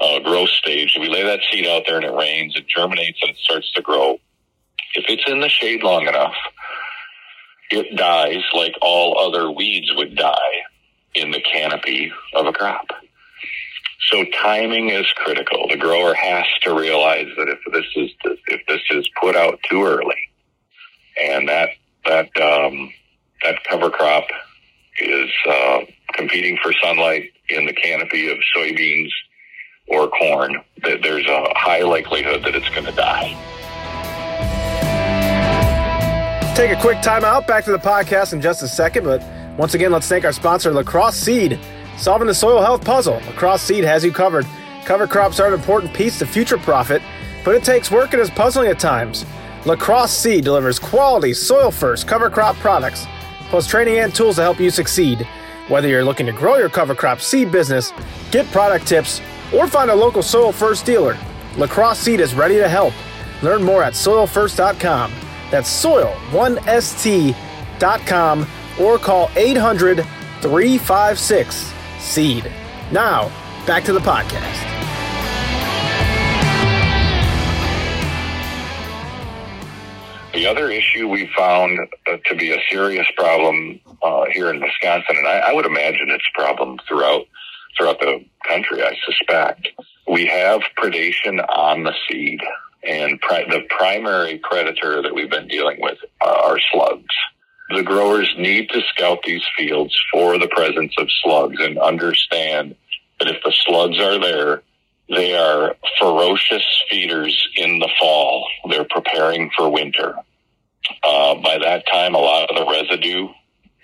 uh, 0.00 0.18
growth 0.20 0.50
stage. 0.50 0.96
We 1.00 1.08
lay 1.08 1.22
that 1.22 1.40
seed 1.50 1.66
out 1.66 1.84
there, 1.86 1.96
and 1.96 2.04
it 2.04 2.12
rains, 2.12 2.56
it 2.56 2.66
germinates, 2.68 3.18
and 3.22 3.30
it 3.30 3.38
starts 3.38 3.70
to 3.72 3.82
grow. 3.82 4.18
If 4.96 5.04
it's 5.10 5.24
in 5.26 5.40
the 5.40 5.48
shade 5.50 5.82
long 5.82 6.06
enough, 6.08 6.34
it 7.70 7.96
dies 7.96 8.42
like 8.54 8.74
all 8.80 9.18
other 9.18 9.50
weeds 9.50 9.92
would 9.94 10.16
die 10.16 10.62
in 11.14 11.30
the 11.30 11.42
canopy 11.42 12.10
of 12.34 12.46
a 12.46 12.52
crop. 12.52 12.86
So 14.10 14.24
timing 14.42 14.88
is 14.88 15.06
critical. 15.16 15.68
The 15.68 15.76
grower 15.76 16.14
has 16.14 16.46
to 16.62 16.74
realize 16.74 17.26
that 17.36 17.48
if 17.48 17.58
this 17.72 17.84
is 17.96 18.10
if 18.46 18.60
this 18.66 18.80
is 18.90 19.06
put 19.20 19.36
out 19.36 19.58
too 19.68 19.84
early, 19.84 20.30
and 21.22 21.46
that 21.46 21.70
that 22.06 22.30
um, 22.40 22.90
that 23.42 23.62
cover 23.64 23.90
crop 23.90 24.24
is 24.98 25.30
uh, 25.46 25.80
competing 26.14 26.56
for 26.62 26.72
sunlight 26.82 27.32
in 27.50 27.66
the 27.66 27.74
canopy 27.74 28.30
of 28.30 28.38
soybeans 28.56 29.10
or 29.88 30.08
corn, 30.08 30.56
that 30.84 31.02
there's 31.02 31.26
a 31.26 31.52
high 31.54 31.82
likelihood 31.82 32.44
that 32.44 32.54
it's 32.54 32.68
going 32.70 32.86
to 32.86 32.92
die. 32.92 33.55
Take 36.56 36.70
a 36.70 36.80
quick 36.80 37.02
time 37.02 37.22
out. 37.22 37.46
Back 37.46 37.66
to 37.66 37.70
the 37.70 37.78
podcast 37.78 38.32
in 38.32 38.40
just 38.40 38.62
a 38.62 38.66
second, 38.66 39.04
but 39.04 39.22
once 39.58 39.74
again, 39.74 39.92
let's 39.92 40.08
thank 40.08 40.24
our 40.24 40.32
sponsor, 40.32 40.72
La 40.72 40.82
Crosse 40.82 41.14
Seed. 41.14 41.60
Solving 41.98 42.28
the 42.28 42.32
soil 42.32 42.62
health 42.62 42.82
puzzle, 42.82 43.20
La 43.26 43.32
Crosse 43.32 43.60
Seed 43.60 43.84
has 43.84 44.02
you 44.02 44.10
covered. 44.10 44.46
Cover 44.86 45.06
crops 45.06 45.38
are 45.38 45.48
an 45.48 45.52
important 45.52 45.92
piece 45.92 46.18
to 46.18 46.24
future 46.24 46.56
profit, 46.56 47.02
but 47.44 47.54
it 47.54 47.62
takes 47.62 47.90
work 47.90 48.14
and 48.14 48.22
is 48.22 48.30
puzzling 48.30 48.70
at 48.70 48.78
times. 48.78 49.26
La 49.66 49.76
Crosse 49.76 50.16
Seed 50.16 50.44
delivers 50.44 50.78
quality, 50.78 51.34
soil 51.34 51.70
first 51.70 52.08
cover 52.08 52.30
crop 52.30 52.56
products, 52.56 53.06
plus 53.50 53.66
training 53.66 53.98
and 53.98 54.14
tools 54.14 54.36
to 54.36 54.42
help 54.42 54.58
you 54.58 54.70
succeed. 54.70 55.28
Whether 55.68 55.88
you're 55.88 56.04
looking 56.04 56.24
to 56.24 56.32
grow 56.32 56.56
your 56.56 56.70
cover 56.70 56.94
crop 56.94 57.20
seed 57.20 57.52
business, 57.52 57.92
get 58.30 58.46
product 58.46 58.86
tips, 58.86 59.20
or 59.52 59.66
find 59.66 59.90
a 59.90 59.94
local 59.94 60.22
Soil 60.22 60.52
First 60.52 60.86
dealer, 60.86 61.18
La 61.58 61.66
Crosse 61.66 61.98
Seed 61.98 62.18
is 62.18 62.34
ready 62.34 62.54
to 62.54 62.66
help. 62.66 62.94
Learn 63.42 63.62
more 63.62 63.82
at 63.82 63.92
soilfirst.com. 63.92 65.25
That's 65.50 65.68
soil1st.com 65.84 68.46
or 68.80 68.98
call 68.98 69.30
800 69.36 70.06
356 70.40 71.72
SEED. 71.98 72.50
Now, 72.92 73.30
back 73.66 73.84
to 73.84 73.92
the 73.92 74.00
podcast. 74.00 74.62
The 80.34 80.46
other 80.46 80.70
issue 80.70 81.08
we 81.08 81.30
found 81.34 81.78
uh, 82.06 82.18
to 82.26 82.36
be 82.36 82.52
a 82.52 82.58
serious 82.70 83.06
problem 83.16 83.80
uh, 84.02 84.26
here 84.30 84.50
in 84.50 84.60
Wisconsin, 84.60 85.16
and 85.16 85.26
I, 85.26 85.38
I, 85.38 85.54
would 85.54 85.64
imagine 85.64 86.10
it's 86.10 86.26
a 86.36 86.38
problem 86.38 86.78
throughout 86.86 87.24
throughout 87.76 87.98
the 88.00 88.22
country. 88.46 88.82
I 88.82 88.94
suspect 89.06 89.68
we 90.06 90.26
have 90.26 90.60
predation 90.76 91.42
on 91.48 91.84
the 91.84 91.94
seed, 92.06 92.40
and 92.88 93.20
pri- 93.20 93.46
the 93.48 93.62
primary 93.76 94.38
predator 94.38 95.02
that 95.02 95.14
we've 95.14 95.30
been 95.30 95.48
dealing 95.48 95.78
with 95.80 95.98
are 96.20 96.58
slugs 96.72 97.14
the 97.70 97.82
growers 97.82 98.32
need 98.38 98.68
to 98.70 98.80
scout 98.94 99.18
these 99.24 99.42
fields 99.56 99.96
for 100.12 100.38
the 100.38 100.48
presence 100.48 100.94
of 100.98 101.08
slugs 101.22 101.56
and 101.60 101.78
understand 101.78 102.76
that 103.18 103.28
if 103.28 103.42
the 103.42 103.52
slugs 103.66 103.98
are 103.98 104.20
there, 104.20 104.62
they 105.08 105.36
are 105.36 105.74
ferocious 105.98 106.64
feeders 106.90 107.48
in 107.56 107.78
the 107.78 107.90
fall. 107.98 108.46
They're 108.70 108.86
preparing 108.88 109.50
for 109.56 109.68
winter. 109.68 110.14
Uh, 111.02 111.34
by 111.36 111.58
that 111.58 111.84
time, 111.92 112.14
a 112.14 112.18
lot 112.18 112.50
of 112.50 112.56
the 112.56 112.70
residue 112.70 113.28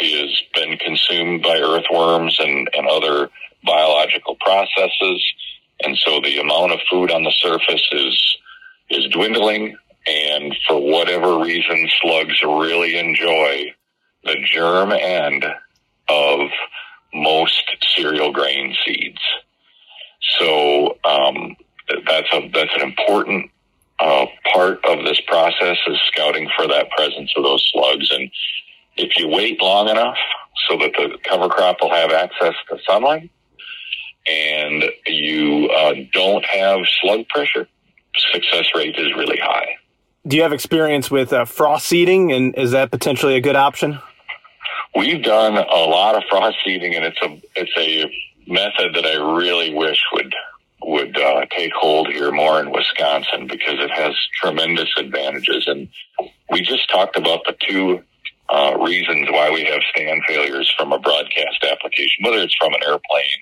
has 0.01 0.43
been 0.55 0.79
consumed 0.79 1.43
by 1.43 1.59
earthworms 1.59 2.39
and, 2.39 2.69
and 2.75 2.87
other 2.87 3.31
biological 3.65 4.37
processes. 4.41 5.33
And 5.85 5.97
so 5.99 6.21
the 6.21 6.39
amount 6.39 6.73
of 6.73 6.81
food 6.91 7.11
on 7.11 7.25
the 7.25 7.33
surface 7.33 7.87
is, 7.93 8.37
is 8.93 9.11
dwindling. 9.13 9.77
And 10.07 10.55
for 10.67 10.81
whatever 10.81 11.39
reason, 11.39 11.89
slugs 12.01 12.43
really 12.43 12.99
enjoy 12.99 13.73
the 14.25 14.37
germ 14.53 14.93
end 14.93 15.45
of 16.09 16.41
most 17.15 17.63
cereal 17.95 18.33
grain 18.33 18.75
seeds. 18.85 19.21
So 20.39 20.99
um, 21.05 21.57
that's 22.07 22.29
a 22.33 22.49
that's 22.53 22.75
an 22.75 22.83
important 22.83 23.51
uh, 24.01 24.27
part 24.53 24.85
of 24.85 25.05
this 25.05 25.21
process 25.29 25.77
is 25.87 25.99
scouting 26.13 26.49
for 26.57 26.67
that 26.67 26.91
presence 26.91 27.33
of 27.37 27.45
those 27.45 27.65
slugs. 27.73 28.11
And 28.11 28.31
if 28.97 29.17
you 29.17 29.29
wait 29.29 29.61
long 29.61 29.89
enough 29.89 30.17
so 30.69 30.77
that 30.79 30.93
the 30.97 31.19
cover 31.25 31.49
crop 31.49 31.79
will 31.81 31.95
have 31.95 32.11
access 32.11 32.55
to 32.71 32.79
sunlight, 32.87 33.31
and 34.27 34.85
you 35.07 35.69
uh, 35.69 35.95
don't 36.13 36.45
have 36.45 36.81
slug 37.01 37.29
pressure, 37.29 37.69
success 38.33 38.67
rate 38.75 38.95
is 38.97 39.15
really 39.17 39.39
high. 39.39 39.77
Do 40.27 40.37
you 40.37 40.43
have 40.43 40.53
experience 40.53 41.11
with 41.11 41.33
uh, 41.33 41.45
frost 41.45 41.87
seeding, 41.87 42.33
and 42.33 42.57
is 42.57 42.71
that 42.71 42.91
potentially 42.91 43.35
a 43.35 43.41
good 43.41 43.57
option? 43.57 43.99
We've 44.95 45.23
done 45.23 45.57
a 45.57 45.85
lot 45.85 46.15
of 46.17 46.23
frost 46.31 46.59
seeding, 46.65 46.95
and 46.95 47.05
it's 47.05 47.19
a 47.23 47.41
it's 47.57 47.73
a 47.77 48.05
method 48.47 48.95
that 48.95 49.07
I 49.07 49.15
really 49.37 49.75
wish 49.75 49.99
would 50.13 50.35
would 50.85 51.17
uh, 51.17 51.47
take 51.57 51.73
hold 51.73 52.09
here 52.09 52.31
more 52.31 52.61
in 52.61 52.71
Wisconsin 52.71 53.47
because 53.47 53.79
it 53.79 53.91
has 53.91 54.15
tremendous 54.41 54.89
advantages. 54.99 55.67
And 55.67 55.89
we 56.51 56.63
just 56.63 56.91
talked 56.91 57.17
about 57.17 57.45
the 57.45 57.57
two 57.69 58.03
uh, 58.49 58.77
reasons 58.79 59.29
why 59.31 59.51
we 59.51 59.65
have 59.65 59.81
stand 59.95 60.23
failures 60.27 60.73
from 60.77 60.93
a 60.93 60.99
broadcast 60.99 61.65
application, 61.71 62.25
whether 62.25 62.39
it's 62.39 62.55
from 62.57 62.75
an 62.75 62.81
airplane 62.83 63.41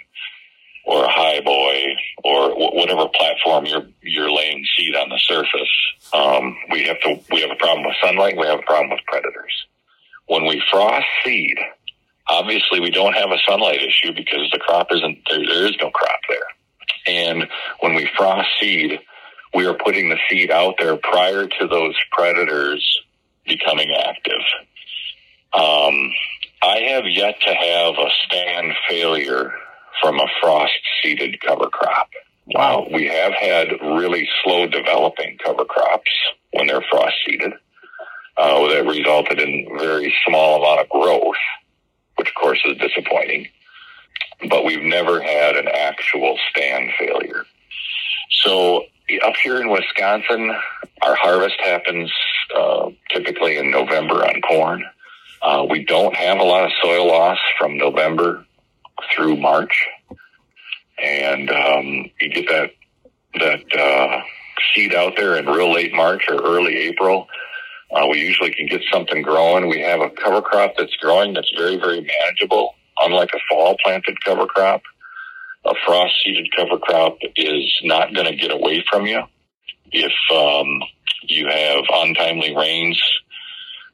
or 0.91 1.05
a 1.05 1.11
high 1.11 1.41
boy 1.41 1.95
or 2.25 2.51
whatever 2.75 3.07
platform 3.15 3.65
you're 3.65 3.87
you're 4.03 4.31
laying 4.31 4.65
seed 4.77 4.97
on 4.97 5.09
the 5.09 5.21
surface. 5.21 5.71
Um, 6.13 6.57
we 6.73 6.83
have 6.85 7.01
to 7.03 7.21
we 7.31 7.41
have 7.43 7.51
a 7.53 7.57
problem 7.57 7.87
with 7.87 7.95
sunlight. 8.03 8.37
We 8.37 8.47
have 8.47 8.59
a 8.59 8.63
problem 8.63 8.91
with 8.91 9.01
predators. 9.07 9.67
When 10.27 10.47
we 10.47 10.61
frost 10.69 11.07
seed, 11.25 11.57
obviously 12.29 12.81
we 12.81 12.91
don't 12.91 13.13
have 13.13 13.31
a 13.31 13.39
sunlight 13.49 13.81
issue 13.81 14.13
because 14.15 14.51
the 14.53 14.59
crop 14.59 14.89
isn't 14.91 15.19
there. 15.31 15.47
There 15.47 15.67
is 15.67 15.77
no 15.81 15.91
crop 15.91 16.21
there. 16.29 16.49
And 17.07 17.49
when 17.79 17.95
we 17.95 18.11
frost 18.19 18.49
seed, 18.61 18.99
we 19.55 19.67
are 19.67 19.75
putting 19.75 20.09
the 20.09 20.19
seed 20.29 20.51
out 20.51 20.75
there 20.79 20.97
prior 20.97 21.47
to 21.47 21.67
those 21.69 21.95
predators 22.11 22.85
becoming 23.47 23.95
active. 23.95 24.43
Um, 25.53 26.13
I 26.63 26.79
have 26.91 27.05
yet 27.07 27.41
to 27.41 27.55
have 27.55 27.95
a 27.95 28.11
stand 28.27 28.73
failure 28.89 29.53
from 30.01 30.19
a 30.19 30.27
frost 30.41 30.73
seeded 31.03 31.41
cover 31.41 31.69
crop. 31.69 32.09
Wow. 32.47 32.83
Uh, 32.83 32.89
we 32.93 33.07
have 33.07 33.33
had 33.33 33.69
really 33.83 34.29
slow 34.43 34.67
developing 34.67 35.39
cover 35.45 35.65
crops 35.65 36.11
when 36.53 36.67
they're 36.67 36.85
frost 36.91 37.15
seeded 37.27 37.53
uh, 38.37 38.69
that 38.69 38.87
resulted 38.87 39.41
in 39.41 39.69
very 39.79 40.13
small 40.27 40.63
amount 40.63 40.81
of 40.81 40.89
growth, 40.89 41.37
which 42.17 42.29
of 42.29 42.35
course 42.35 42.61
is 42.65 42.77
disappointing. 42.79 43.49
But 44.49 44.65
we've 44.65 44.83
never 44.83 45.21
had 45.21 45.57
an 45.57 45.69
actual 45.69 46.39
stand 46.51 46.91
failure. 46.99 47.45
So 48.43 48.85
up 49.25 49.35
here 49.43 49.61
in 49.61 49.69
Wisconsin, 49.69 50.55
our 51.03 51.15
harvest 51.15 51.57
happens 51.61 52.11
uh, 52.57 52.91
typically 53.13 53.59
in 53.59 53.71
November 53.71 54.25
on 54.27 54.41
corn. 54.43 54.85
Uh, 55.43 55.67
we 55.69 55.85
don't 55.85 56.15
have 56.15 56.39
a 56.39 56.43
lot 56.43 56.65
of 56.65 56.71
soil 56.83 57.07
loss 57.07 57.39
from 57.59 57.77
November 57.77 58.45
through 59.15 59.37
March, 59.37 59.87
and 61.03 61.51
um, 61.51 62.11
you 62.21 62.31
get 62.33 62.47
that 62.49 62.71
that 63.35 63.81
uh, 63.81 64.23
seed 64.75 64.95
out 64.95 65.15
there 65.17 65.37
in 65.37 65.47
real 65.47 65.73
late 65.73 65.93
March 65.93 66.25
or 66.29 66.43
early 66.43 66.77
April. 66.77 67.27
Uh, 67.93 68.07
we 68.09 68.19
usually 68.19 68.55
can 68.55 68.67
get 68.67 68.83
something 68.93 69.23
growing. 69.23 69.69
We 69.69 69.81
have 69.81 70.01
a 70.01 70.11
cover 70.11 70.43
crop 70.43 70.75
that's 70.79 70.95
growing 70.97 71.35
that's 71.35 71.51
very, 71.57 71.77
very 71.77 72.01
manageable, 72.01 72.75
unlike 72.99 73.31
a 73.35 73.39
fall 73.49 73.77
planted 73.83 74.23
cover 74.25 74.47
crop. 74.47 74.83
A 75.65 75.75
frost 75.85 76.15
seeded 76.25 76.49
cover 76.57 76.79
crop 76.79 77.19
is 77.37 77.81
not 77.83 78.15
going 78.15 78.27
to 78.27 78.37
get 78.37 78.53
away 78.53 78.85
from 78.91 79.07
you 79.07 79.23
if 79.93 80.13
um, 80.33 80.81
you 81.23 81.49
have 81.49 81.85
untimely 81.93 82.55
rains 82.57 83.01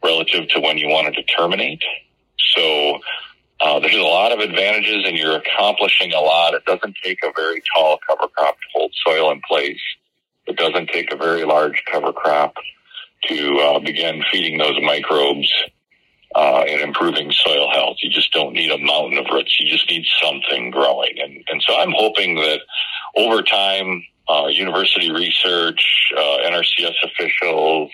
relative 0.04 0.48
to 0.50 0.60
when 0.60 0.78
you 0.78 0.88
wanted 0.88 1.14
to 1.14 1.22
terminate. 1.24 1.82
So 2.54 3.00
uh, 3.60 3.80
there's 3.80 3.96
a 3.96 4.02
lot 4.02 4.32
of 4.32 4.40
advantages, 4.40 5.04
and 5.06 5.16
you're 5.16 5.36
accomplishing 5.36 6.12
a 6.12 6.20
lot. 6.20 6.54
It 6.54 6.64
doesn't 6.66 6.96
take 7.02 7.18
a 7.24 7.32
very 7.34 7.62
tall 7.74 7.98
cover 8.06 8.28
crop 8.28 8.54
to 8.54 8.66
hold 8.74 8.92
soil 9.06 9.30
in 9.30 9.40
place. 9.48 9.80
It 10.46 10.56
doesn't 10.56 10.90
take 10.90 11.12
a 11.12 11.16
very 11.16 11.44
large 11.44 11.82
cover 11.90 12.12
crop 12.12 12.54
to 13.28 13.58
uh, 13.58 13.78
begin 13.80 14.22
feeding 14.30 14.58
those 14.58 14.78
microbes 14.82 15.50
uh, 16.34 16.64
and 16.68 16.82
improving 16.82 17.32
soil 17.32 17.70
health. 17.70 17.96
You 18.02 18.10
just 18.10 18.32
don't 18.32 18.52
need 18.52 18.70
a 18.70 18.78
mountain 18.78 19.18
of 19.18 19.26
roots. 19.32 19.56
You 19.58 19.70
just 19.70 19.90
need 19.90 20.04
something 20.22 20.70
growing. 20.70 21.14
And, 21.18 21.42
and 21.48 21.62
so 21.66 21.78
I'm 21.78 21.92
hoping 21.96 22.34
that 22.36 22.60
over 23.16 23.42
time, 23.42 24.04
uh, 24.28 24.48
university 24.48 25.10
research, 25.10 26.12
uh, 26.16 26.38
NRCS 26.44 26.94
officials, 27.04 27.90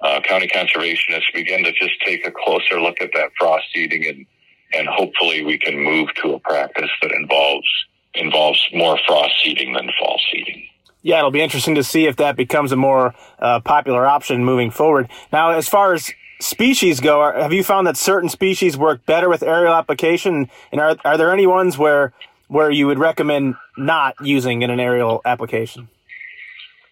uh, 0.00 0.20
county 0.28 0.48
conservationists 0.48 1.32
begin 1.32 1.62
to 1.62 1.72
just 1.72 2.00
take 2.04 2.26
a 2.26 2.32
closer 2.32 2.80
look 2.80 3.00
at 3.00 3.10
that 3.14 3.30
frost 3.38 3.66
seeding 3.72 4.06
and, 4.06 4.26
and 4.72 4.88
hopefully 4.88 5.44
we 5.44 5.58
can 5.58 5.78
move 5.78 6.08
to 6.22 6.34
a 6.34 6.40
practice 6.40 6.90
that 7.02 7.12
involves 7.12 7.66
involves 8.14 8.60
more 8.72 8.98
frost 9.06 9.34
seeding 9.42 9.72
than 9.72 9.88
fall 9.98 10.20
seeding. 10.32 10.66
Yeah, 11.02 11.18
it'll 11.18 11.30
be 11.30 11.40
interesting 11.40 11.76
to 11.76 11.84
see 11.84 12.06
if 12.06 12.16
that 12.16 12.36
becomes 12.36 12.72
a 12.72 12.76
more 12.76 13.14
uh, 13.38 13.60
popular 13.60 14.06
option 14.06 14.44
moving 14.44 14.70
forward. 14.70 15.08
Now, 15.32 15.50
as 15.50 15.68
far 15.68 15.94
as 15.94 16.10
species 16.40 17.00
go, 17.00 17.20
are, 17.20 17.32
have 17.40 17.52
you 17.52 17.64
found 17.64 17.86
that 17.86 17.96
certain 17.96 18.28
species 18.28 18.76
work 18.76 19.06
better 19.06 19.28
with 19.28 19.42
aerial 19.42 19.74
application? 19.74 20.50
And 20.72 20.80
are, 20.80 20.96
are 21.04 21.16
there 21.16 21.32
any 21.32 21.46
ones 21.46 21.78
where 21.78 22.12
where 22.48 22.70
you 22.70 22.86
would 22.88 22.98
recommend 22.98 23.54
not 23.78 24.16
using 24.20 24.62
in 24.62 24.70
an 24.70 24.80
aerial 24.80 25.22
application? 25.24 25.88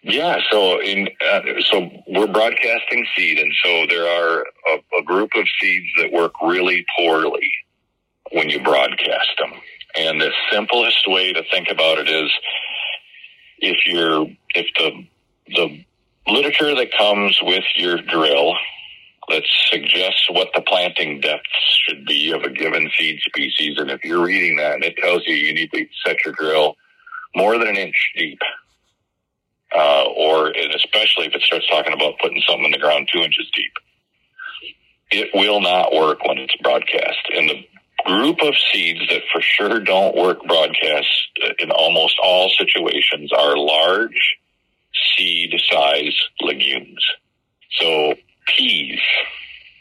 Yeah, 0.02 0.38
so 0.50 0.80
in 0.80 1.08
uh, 1.28 1.40
so 1.70 1.90
we're 2.06 2.28
broadcasting 2.28 3.04
seed, 3.16 3.38
and 3.38 3.52
so 3.64 3.86
there 3.88 4.06
are 4.06 4.44
a, 4.68 5.00
a 5.00 5.02
group 5.02 5.30
of 5.34 5.46
seeds 5.60 5.88
that 5.98 6.12
work 6.12 6.32
really 6.40 6.86
poorly 6.96 7.50
when 8.32 8.48
you 8.48 8.62
broadcast 8.62 9.30
them. 9.38 9.52
And 9.96 10.20
the 10.20 10.30
simplest 10.52 11.08
way 11.08 11.32
to 11.32 11.42
think 11.50 11.68
about 11.70 11.98
it 11.98 12.08
is 12.08 12.30
if 13.58 13.78
you're 13.86 14.26
if 14.54 14.66
the 14.78 15.06
the 15.48 15.84
literature 16.30 16.74
that 16.74 16.90
comes 16.96 17.38
with 17.42 17.64
your 17.76 17.98
drill 17.98 18.54
that 19.28 19.42
suggests 19.70 20.26
what 20.30 20.48
the 20.54 20.62
planting 20.62 21.20
depths 21.20 21.80
should 21.86 22.04
be 22.06 22.32
of 22.32 22.42
a 22.42 22.50
given 22.50 22.90
seed 22.98 23.20
species, 23.20 23.76
and 23.78 23.90
if 23.90 24.04
you're 24.04 24.24
reading 24.24 24.56
that 24.56 24.74
and 24.74 24.84
it 24.84 24.96
tells 24.96 25.22
you 25.26 25.34
you 25.34 25.54
need 25.54 25.70
to 25.72 25.86
set 26.04 26.16
your 26.24 26.34
drill 26.34 26.76
more 27.36 27.58
than 27.58 27.68
an 27.68 27.76
inch 27.76 28.12
deep, 28.16 28.38
uh, 29.76 30.04
or 30.16 30.50
especially 30.74 31.26
if 31.26 31.34
it 31.34 31.42
starts 31.42 31.68
talking 31.70 31.92
about 31.92 32.14
putting 32.20 32.42
something 32.46 32.66
in 32.66 32.70
the 32.70 32.78
ground 32.78 33.08
two 33.12 33.20
inches 33.20 33.50
deep, 33.54 33.72
it 35.10 35.28
will 35.34 35.60
not 35.60 35.92
work 35.92 36.24
when 36.24 36.38
it's 36.38 36.56
broadcast. 36.62 37.18
And 37.34 37.50
the 37.50 37.64
group 38.08 38.38
of 38.42 38.54
seeds 38.72 39.00
that 39.10 39.22
for 39.30 39.42
sure 39.42 39.80
don't 39.80 40.16
work 40.16 40.42
broadcast 40.46 41.08
in 41.58 41.70
almost 41.70 42.16
all 42.22 42.50
situations 42.58 43.30
are 43.32 43.56
large 43.56 44.36
seed 45.16 45.54
size 45.70 46.16
legumes. 46.40 47.04
So 47.78 48.14
peas 48.46 48.98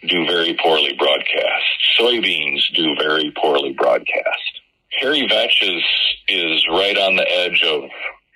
do 0.07 0.25
very 0.25 0.57
poorly 0.61 0.93
broadcast. 0.97 1.65
Soybeans 1.97 2.61
do 2.75 2.95
very 2.99 3.31
poorly 3.41 3.73
broadcast. 3.73 4.61
Hairy 4.99 5.25
vetch 5.27 5.59
is, 5.61 5.83
is 6.27 6.67
right 6.69 6.97
on 6.97 7.15
the 7.15 7.29
edge 7.31 7.63
of 7.63 7.89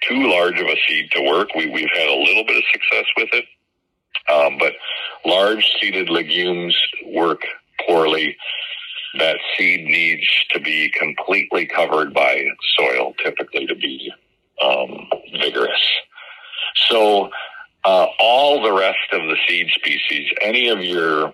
too 0.08 0.30
large 0.30 0.60
of 0.60 0.68
a 0.68 0.76
seed 0.88 1.12
to 1.12 1.22
work. 1.30 1.54
We, 1.54 1.70
we've 1.70 1.90
had 1.94 2.08
a 2.08 2.16
little 2.16 2.46
bit 2.46 2.58
of 2.58 2.64
success 2.72 3.06
with 3.18 3.30
it. 3.34 3.46
Um, 4.34 4.58
but 4.58 4.74
large 5.26 5.70
seeded 5.82 6.10
legumes 6.10 6.78
work 7.14 7.42
poorly 7.86 8.38
that 9.18 9.38
seed 9.58 9.84
needs 9.86 10.28
to 10.52 10.60
be 10.60 10.90
completely 10.98 11.66
covered 11.66 12.14
by 12.14 12.46
soil, 12.78 13.14
typically 13.24 13.66
to 13.68 13.76
be 13.76 14.12
um, 14.62 15.08
vigorous. 15.40 15.82
So 16.90 17.30
uh, 17.84 18.08
all 18.20 18.62
the 18.62 18.72
rest 18.72 18.98
of 19.12 19.22
the 19.22 19.38
seed 19.48 19.68
species, 19.76 20.32
any 20.42 20.70
of 20.70 20.84
your 20.84 21.34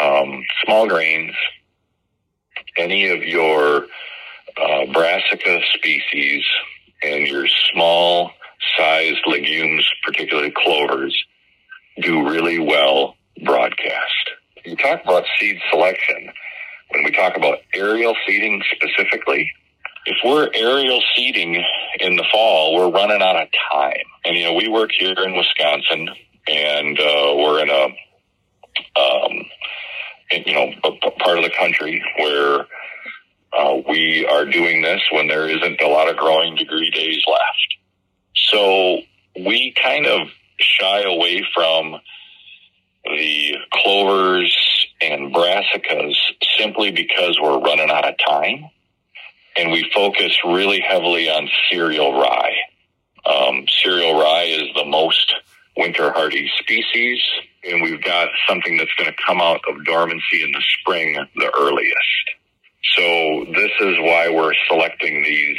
um, 0.00 0.44
small 0.64 0.86
grains, 0.86 1.34
any 2.76 3.08
of 3.08 3.22
your 3.22 3.86
uh, 4.56 4.86
brassica 4.92 5.60
species, 5.74 6.44
and 7.02 7.26
your 7.26 7.46
small 7.72 8.30
sized 8.76 9.20
legumes, 9.26 9.88
particularly 10.04 10.52
clovers, 10.56 11.16
do 12.00 12.28
really 12.28 12.58
well 12.58 13.14
broadcast. 13.44 14.30
You 14.64 14.76
talk 14.76 15.02
about 15.04 15.24
seed 15.38 15.58
selection 15.70 16.30
when 16.90 17.04
we 17.04 17.10
talk 17.10 17.36
about 17.36 17.58
aerial 17.74 18.14
seeding 18.26 18.62
specifically, 18.74 19.50
if 20.06 20.16
we're 20.24 20.48
aerial 20.54 21.02
seeding 21.14 21.62
in 22.00 22.16
the 22.16 22.24
fall, 22.32 22.74
we're 22.74 22.90
running 22.90 23.20
out 23.22 23.36
of 23.36 23.48
time. 23.70 24.06
And, 24.24 24.36
you 24.36 24.44
know, 24.44 24.54
we 24.54 24.68
work 24.68 24.90
here 24.98 25.12
in 25.12 25.36
Wisconsin 25.36 26.08
and 26.48 26.98
uh, 26.98 27.34
we're 27.36 27.62
in 27.62 27.70
a, 27.70 27.84
um, 28.98 29.32
in, 30.30 30.42
you 30.46 30.54
know, 30.54 30.72
a 30.84 31.10
part 31.10 31.38
of 31.38 31.44
the 31.44 31.52
country 31.58 32.02
where 32.18 32.66
uh, 33.52 33.82
we 33.88 34.26
are 34.26 34.44
doing 34.46 34.82
this 34.82 35.00
when 35.12 35.26
there 35.28 35.48
isn't 35.48 35.80
a 35.80 35.88
lot 35.88 36.08
of 36.08 36.16
growing 36.16 36.56
degree 36.56 36.90
days 36.90 37.22
left. 37.26 37.76
So 38.34 39.00
we 39.38 39.74
kind 39.82 40.06
of 40.06 40.28
shy 40.58 41.02
away 41.02 41.44
from 41.54 41.96
the 43.04 43.56
clovers 43.72 44.56
brassicas 45.58 46.14
simply 46.58 46.90
because 46.90 47.38
we're 47.40 47.58
running 47.58 47.90
out 47.90 48.08
of 48.08 48.14
time. 48.26 48.68
And 49.56 49.72
we 49.72 49.90
focus 49.94 50.36
really 50.44 50.80
heavily 50.80 51.28
on 51.28 51.48
cereal 51.70 52.12
rye. 52.12 52.54
Um, 53.26 53.66
cereal 53.82 54.18
rye 54.18 54.44
is 54.44 54.68
the 54.74 54.84
most 54.84 55.34
winter 55.76 56.12
hardy 56.12 56.50
species, 56.58 57.20
and 57.64 57.82
we've 57.82 58.02
got 58.02 58.28
something 58.48 58.76
that's 58.76 58.92
going 58.96 59.10
to 59.10 59.16
come 59.26 59.40
out 59.40 59.60
of 59.68 59.84
dormancy 59.84 60.44
in 60.44 60.52
the 60.52 60.62
spring 60.80 61.14
the 61.36 61.52
earliest. 61.58 61.96
So 62.96 63.52
this 63.52 63.70
is 63.80 63.98
why 63.98 64.28
we're 64.28 64.54
selecting 64.68 65.22
these. 65.22 65.58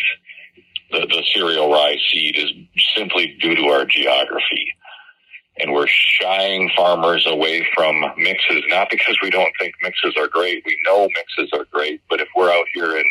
The, 0.91 1.05
the 1.05 1.23
cereal 1.33 1.71
rye 1.71 1.97
seed 2.11 2.37
is 2.37 2.51
simply 2.95 3.37
due 3.39 3.55
to 3.55 3.63
our 3.65 3.85
geography 3.85 4.73
and 5.59 5.73
we're 5.73 5.87
shying 5.87 6.69
farmers 6.75 7.25
away 7.27 7.67
from 7.75 8.01
mixes, 8.17 8.63
not 8.67 8.89
because 8.89 9.17
we 9.21 9.29
don't 9.29 9.51
think 9.59 9.73
mixes 9.81 10.15
are 10.17 10.27
great. 10.27 10.63
We 10.65 10.77
know 10.85 11.07
mixes 11.07 11.51
are 11.53 11.65
great, 11.71 12.01
but 12.09 12.21
if 12.21 12.27
we're 12.35 12.51
out 12.51 12.65
here 12.73 12.97
in, 12.97 13.05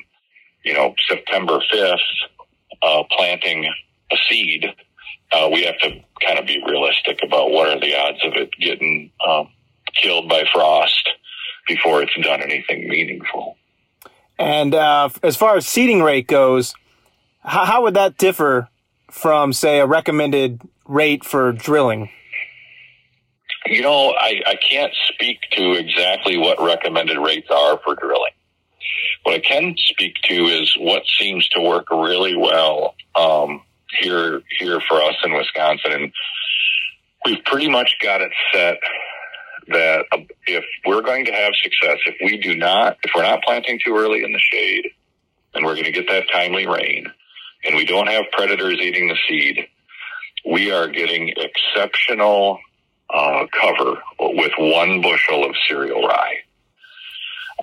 you 0.64 0.74
know, 0.74 0.94
September 1.08 1.58
5th, 1.72 1.98
uh, 2.82 3.02
planting 3.10 3.70
a 4.10 4.16
seed, 4.28 4.66
uh, 5.32 5.48
we 5.52 5.64
have 5.64 5.78
to 5.78 5.90
kind 6.26 6.38
of 6.38 6.46
be 6.46 6.62
realistic 6.66 7.18
about 7.22 7.50
what 7.50 7.68
are 7.68 7.80
the 7.80 7.94
odds 7.96 8.18
of 8.24 8.32
it 8.34 8.50
getting 8.58 9.10
um, 9.26 9.48
killed 10.00 10.28
by 10.28 10.44
frost 10.52 11.08
before 11.66 12.02
it's 12.02 12.14
done 12.22 12.40
anything 12.40 12.88
meaningful. 12.88 13.56
And 14.38 14.74
uh, 14.74 15.10
as 15.22 15.36
far 15.36 15.56
as 15.56 15.66
seeding 15.66 16.02
rate 16.02 16.28
goes, 16.28 16.74
how, 17.44 17.64
how 17.64 17.82
would 17.82 17.94
that 17.94 18.16
differ 18.16 18.68
from, 19.10 19.52
say, 19.52 19.80
a 19.80 19.86
recommended 19.86 20.62
rate 20.86 21.24
for 21.24 21.52
drilling? 21.52 22.08
You 23.68 23.82
know, 23.82 24.14
I, 24.18 24.40
I 24.46 24.54
can't 24.56 24.92
speak 25.12 25.40
to 25.52 25.72
exactly 25.72 26.38
what 26.38 26.58
recommended 26.60 27.18
rates 27.18 27.48
are 27.50 27.78
for 27.84 27.94
drilling. 27.96 28.32
What 29.24 29.34
I 29.34 29.40
can 29.40 29.74
speak 29.76 30.14
to 30.24 30.34
is 30.46 30.74
what 30.78 31.02
seems 31.18 31.46
to 31.50 31.60
work 31.60 31.90
really 31.90 32.34
well 32.34 32.94
um, 33.14 33.62
here 34.00 34.40
here 34.58 34.80
for 34.88 35.02
us 35.02 35.14
in 35.22 35.34
Wisconsin, 35.34 35.92
and 35.92 36.12
we've 37.26 37.44
pretty 37.44 37.68
much 37.68 37.96
got 38.02 38.22
it 38.22 38.32
set 38.54 38.78
that 39.68 40.06
if 40.46 40.64
we're 40.86 41.02
going 41.02 41.26
to 41.26 41.32
have 41.32 41.52
success, 41.62 41.98
if 42.06 42.16
we 42.24 42.38
do 42.38 42.56
not, 42.56 42.96
if 43.02 43.10
we're 43.14 43.22
not 43.22 43.42
planting 43.42 43.78
too 43.84 43.94
early 43.94 44.24
in 44.24 44.32
the 44.32 44.40
shade, 44.50 44.92
and 45.54 45.66
we're 45.66 45.74
going 45.74 45.84
to 45.84 45.92
get 45.92 46.08
that 46.08 46.24
timely 46.32 46.66
rain, 46.66 47.06
and 47.64 47.76
we 47.76 47.84
don't 47.84 48.08
have 48.08 48.24
predators 48.32 48.78
eating 48.80 49.08
the 49.08 49.16
seed, 49.28 49.66
we 50.46 50.70
are 50.70 50.88
getting 50.88 51.34
exceptional 51.36 52.58
uh, 53.10 53.46
cover 53.60 54.00
with 54.18 54.52
one 54.58 55.00
bushel 55.00 55.44
of 55.44 55.54
cereal 55.68 56.02
rye. 56.02 56.36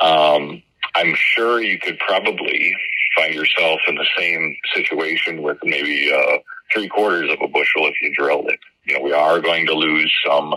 Um, 0.02 0.62
I'm 0.96 1.14
sure 1.16 1.62
you 1.62 1.80
could 1.80 2.00
probably 2.00 2.76
find 3.18 3.34
yourself 3.34 3.80
in 3.88 3.96
the 3.96 4.08
same 4.18 4.56
situation 4.74 5.42
with 5.42 5.58
maybe 5.64 6.12
uh, 6.14 6.38
three 6.74 6.88
quarters 6.90 7.30
of 7.32 7.38
a 7.42 7.48
bushel 7.48 7.88
if 7.88 7.96
you 8.02 8.14
drilled 8.16 8.50
it. 8.50 8.60
You 8.86 8.98
know, 8.98 9.04
we 9.04 9.14
are 9.14 9.40
going 9.40 9.66
to 9.68 9.74
lose 9.74 10.14
some 10.26 10.56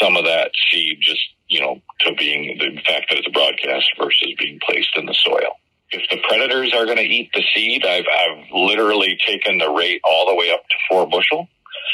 some 0.00 0.16
of 0.16 0.24
that 0.24 0.50
seed 0.70 0.98
just 1.00 1.20
you 1.48 1.60
know 1.60 1.80
to 2.00 2.14
being 2.14 2.56
the 2.58 2.80
fact 2.82 3.06
that 3.10 3.18
it's 3.18 3.26
a 3.26 3.30
broadcast 3.30 3.86
versus 3.98 4.34
being 4.38 4.58
placed 4.64 4.96
in 4.96 5.06
the 5.06 5.14
soil. 5.14 5.56
If 5.90 6.08
the 6.10 6.18
predators 6.26 6.72
are 6.74 6.86
going 6.86 6.96
to 6.96 7.02
eat 7.02 7.30
the 7.34 7.42
seed, 7.54 7.84
I've 7.84 8.06
I've 8.06 8.44
literally 8.52 9.18
taken 9.26 9.58
the 9.58 9.70
rate 9.70 10.00
all 10.04 10.26
the 10.28 10.34
way 10.34 10.50
up 10.52 10.62
to 10.62 10.76
four 10.88 11.06
bushel, 11.06 11.48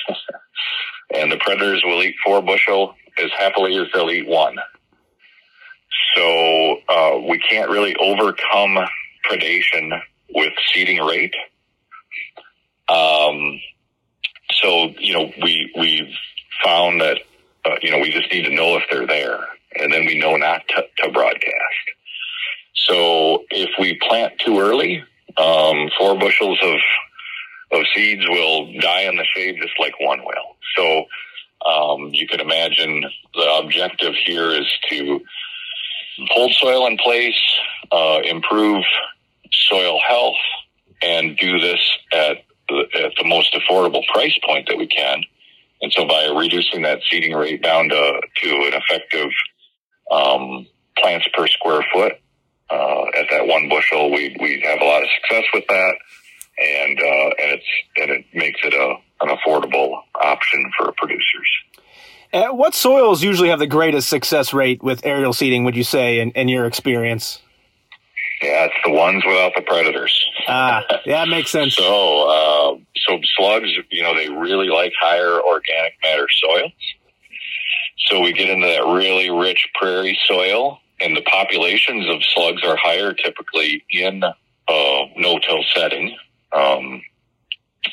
and 1.14 1.32
the 1.32 1.38
predators 1.38 1.82
will 1.84 2.02
eat 2.02 2.14
four 2.24 2.42
bushel 2.42 2.94
as 3.22 3.30
happily 3.38 3.76
as 3.76 3.86
they'll 3.92 4.10
eat 4.10 4.26
one. 4.26 4.56
So 6.14 6.76
uh, 6.88 7.18
we 7.28 7.38
can't 7.38 7.70
really 7.70 7.94
overcome 7.96 8.76
predation 9.30 10.00
with 10.30 10.52
seeding 10.72 11.04
rate. 11.04 11.34
Um, 12.88 13.60
so 14.52 14.90
you 14.98 15.12
know 15.14 15.30
we 15.42 15.72
we've 15.78 16.14
found 16.64 17.00
that 17.00 17.18
uh, 17.64 17.76
you 17.82 17.90
know 17.90 17.98
we 17.98 18.10
just 18.10 18.32
need 18.32 18.44
to 18.44 18.54
know 18.54 18.76
if 18.76 18.84
they're 18.90 19.06
there, 19.06 19.38
and 19.74 19.92
then 19.92 20.06
we 20.06 20.18
know 20.18 20.36
not 20.36 20.62
to, 20.68 20.82
to 20.98 21.12
broadcast. 21.12 21.84
So 22.74 23.44
if 23.50 23.70
we 23.78 23.98
plant 24.08 24.34
too 24.44 24.58
early, 24.58 25.04
um, 25.36 25.90
four 25.98 26.18
bushels 26.18 26.58
of 26.62 26.78
of 27.70 27.84
seeds 27.94 28.26
will 28.28 28.72
die 28.80 29.02
in 29.02 29.16
the 29.16 29.26
shade 29.34 29.56
just 29.60 29.74
like 29.78 29.94
one 30.00 30.20
will. 30.24 30.56
So 30.76 31.04
um, 31.68 32.10
you 32.12 32.26
can 32.26 32.40
imagine 32.40 33.04
the 33.34 33.54
objective 33.62 34.14
here 34.24 34.50
is 34.50 34.66
to 34.90 35.20
hold 36.30 36.52
soil 36.52 36.86
in 36.86 36.96
place, 36.96 37.38
uh, 37.92 38.20
improve 38.24 38.84
soil 39.52 40.00
health, 40.06 40.36
and 41.02 41.36
do 41.36 41.58
this 41.58 41.80
at 42.12 42.38
the, 42.68 42.86
at 43.04 43.12
the 43.16 43.24
most 43.24 43.54
affordable 43.54 44.06
price 44.12 44.36
point 44.44 44.66
that 44.68 44.76
we 44.76 44.86
can. 44.86 45.22
And 45.80 45.92
so 45.92 46.06
by 46.06 46.26
reducing 46.26 46.82
that 46.82 47.00
seeding 47.08 47.34
rate 47.34 47.62
down 47.62 47.88
to, 47.88 48.20
to 48.42 48.48
an 48.48 48.74
effective 48.74 49.30
um, 50.10 50.66
plants 50.98 51.28
per 51.34 51.46
square 51.46 51.84
foot 51.92 52.14
uh, 52.70 53.04
at 53.16 53.26
that 53.30 53.46
one 53.46 53.68
bushel, 53.68 54.10
we 54.10 54.36
we 54.40 54.60
have 54.66 54.80
a 54.80 54.84
lot 54.84 55.02
of 55.02 55.08
success 55.20 55.44
with 55.54 55.64
that, 55.68 55.94
and 56.60 56.98
uh, 56.98 57.28
and 57.38 57.52
it's 57.52 57.66
and 57.96 58.10
it 58.10 58.24
makes 58.34 58.60
it 58.64 58.74
a 58.74 58.96
an 59.20 59.36
affordable 59.36 60.02
option 60.20 60.70
for 60.76 60.92
producers. 60.92 61.48
And 62.32 62.58
what 62.58 62.74
soils 62.74 63.22
usually 63.22 63.48
have 63.48 63.58
the 63.58 63.66
greatest 63.66 64.08
success 64.08 64.52
rate 64.52 64.82
with 64.82 65.04
aerial 65.04 65.32
seeding? 65.32 65.64
Would 65.64 65.76
you 65.76 65.84
say, 65.84 66.20
in, 66.20 66.30
in 66.32 66.48
your 66.48 66.66
experience? 66.66 67.40
Yeah, 68.42 68.66
it's 68.66 68.74
the 68.84 68.92
ones 68.92 69.24
without 69.26 69.52
the 69.56 69.62
predators. 69.62 70.28
Ah, 70.46 70.84
yeah, 71.06 71.24
that 71.24 71.28
makes 71.28 71.50
sense. 71.50 71.74
so, 71.74 72.28
uh, 72.28 72.78
so 73.08 73.18
slugs, 73.36 73.70
you 73.90 74.02
know, 74.02 74.14
they 74.14 74.28
really 74.28 74.68
like 74.68 74.92
higher 75.00 75.40
organic 75.40 75.94
matter 76.02 76.26
soils. 76.44 76.72
So 78.06 78.20
we 78.20 78.32
get 78.32 78.48
into 78.48 78.66
that 78.66 78.84
really 78.84 79.30
rich 79.30 79.66
prairie 79.74 80.18
soil, 80.26 80.78
and 81.00 81.16
the 81.16 81.22
populations 81.22 82.08
of 82.08 82.22
slugs 82.34 82.62
are 82.62 82.76
higher 82.76 83.12
typically 83.12 83.84
in 83.90 84.22
a 84.22 85.04
no-till 85.16 85.64
setting. 85.74 86.16
Um, 86.52 87.02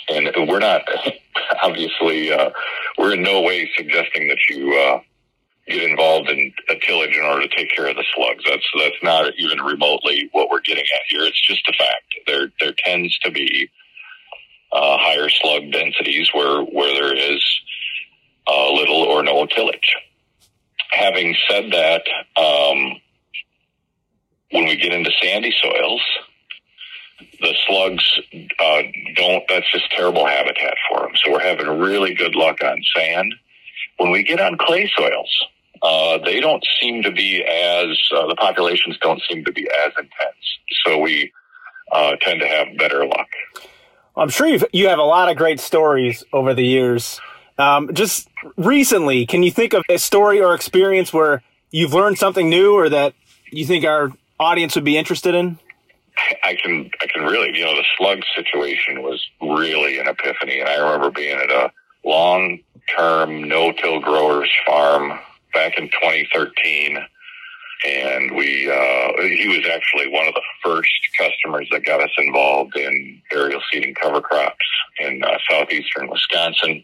and 0.09 0.29
we're 0.47 0.59
not 0.59 0.81
obviously 1.61 2.31
uh, 2.31 2.49
we're 2.97 3.13
in 3.13 3.23
no 3.23 3.41
way 3.41 3.69
suggesting 3.75 4.27
that 4.27 4.37
you 4.49 4.73
uh, 4.73 4.99
get 5.67 5.83
involved 5.83 6.29
in 6.29 6.53
a 6.69 6.75
tillage 6.85 7.15
in 7.15 7.23
order 7.23 7.47
to 7.47 7.55
take 7.55 7.73
care 7.75 7.87
of 7.87 7.95
the 7.95 8.05
slugs. 8.15 8.43
That's 8.47 8.65
that's 8.79 9.03
not 9.03 9.33
even 9.37 9.59
remotely 9.61 10.29
what 10.31 10.49
we're 10.49 10.61
getting 10.61 10.83
at 10.83 11.01
here. 11.09 11.23
It's 11.23 11.41
just 11.41 11.67
a 11.67 11.73
fact. 11.73 12.15
There 12.27 12.51
there 12.59 12.73
tends 12.85 13.17
to 13.19 13.31
be 13.31 13.69
uh, 14.71 14.97
higher 14.99 15.29
slug 15.29 15.71
densities 15.71 16.29
where 16.33 16.61
where 16.61 16.93
there 16.93 17.15
is 17.15 17.41
uh, 18.47 18.71
little 18.73 19.01
or 19.01 19.23
no 19.23 19.45
tillage. 19.45 19.95
Having 20.91 21.35
said 21.49 21.71
that, 21.71 22.03
um, 22.39 23.01
when 24.51 24.65
we 24.65 24.77
get 24.77 24.93
into 24.93 25.11
sandy 25.21 25.53
soils, 25.61 26.01
the 27.39 27.53
slugs 27.67 28.19
uh, 28.59 28.81
don't. 29.15 29.43
That's 29.49 29.69
just 29.71 29.89
terrible 29.91 30.25
habitat 30.25 30.75
for 30.89 31.01
them. 31.01 31.11
So 31.23 31.31
we're 31.31 31.41
having 31.41 31.67
really 31.79 32.13
good 32.13 32.35
luck 32.35 32.63
on 32.63 32.81
sand. 32.95 33.33
When 33.97 34.11
we 34.11 34.23
get 34.23 34.41
on 34.41 34.57
clay 34.57 34.91
soils, 34.95 35.45
uh, 35.81 36.17
they 36.19 36.39
don't 36.39 36.65
seem 36.81 37.03
to 37.03 37.11
be 37.11 37.43
as 37.43 37.97
uh, 38.15 38.27
the 38.27 38.35
populations 38.35 38.97
don't 39.01 39.21
seem 39.29 39.45
to 39.45 39.51
be 39.51 39.67
as 39.85 39.91
intense. 39.97 40.59
So 40.85 40.99
we 40.99 41.31
uh, 41.91 42.15
tend 42.21 42.41
to 42.41 42.47
have 42.47 42.77
better 42.77 43.05
luck. 43.05 43.27
I'm 44.17 44.29
sure 44.29 44.47
you've, 44.47 44.65
you 44.71 44.87
have 44.89 44.99
a 44.99 45.03
lot 45.03 45.29
of 45.29 45.37
great 45.37 45.59
stories 45.59 46.23
over 46.31 46.53
the 46.53 46.63
years. 46.63 47.19
Um, 47.57 47.93
just 47.93 48.29
recently, 48.57 49.25
can 49.25 49.43
you 49.43 49.51
think 49.51 49.73
of 49.73 49.83
a 49.89 49.97
story 49.97 50.41
or 50.41 50.55
experience 50.55 51.13
where 51.13 51.41
you've 51.71 51.93
learned 51.93 52.17
something 52.17 52.49
new 52.49 52.73
or 52.73 52.89
that 52.89 53.13
you 53.51 53.65
think 53.65 53.85
our 53.85 54.11
audience 54.39 54.75
would 54.75 54.83
be 54.83 54.97
interested 54.97 55.35
in? 55.35 55.59
I 56.43 56.55
can 56.61 56.89
I 57.01 57.07
can 57.07 57.23
really 57.23 57.57
you 57.57 57.65
know 57.65 57.75
the 57.75 57.85
slug 57.97 58.19
situation 58.35 59.01
was 59.01 59.23
really 59.41 59.99
an 59.99 60.07
epiphany, 60.07 60.59
and 60.59 60.69
I 60.69 60.75
remember 60.77 61.11
being 61.11 61.37
at 61.37 61.49
a 61.49 61.71
long 62.03 62.59
term 62.95 63.47
no 63.47 63.71
till 63.71 63.99
growers 63.99 64.49
farm 64.65 65.19
back 65.53 65.77
in 65.77 65.85
2013, 65.89 66.97
and 67.85 68.35
we 68.35 68.69
uh, 68.69 69.21
he 69.21 69.47
was 69.47 69.67
actually 69.71 70.09
one 70.09 70.27
of 70.27 70.33
the 70.33 70.43
first 70.63 70.91
customers 71.17 71.67
that 71.71 71.85
got 71.85 72.01
us 72.01 72.11
involved 72.17 72.75
in 72.75 73.21
aerial 73.31 73.61
seeding 73.71 73.93
cover 73.95 74.21
crops 74.21 74.65
in 74.99 75.23
uh, 75.23 75.37
southeastern 75.49 76.09
Wisconsin. 76.09 76.83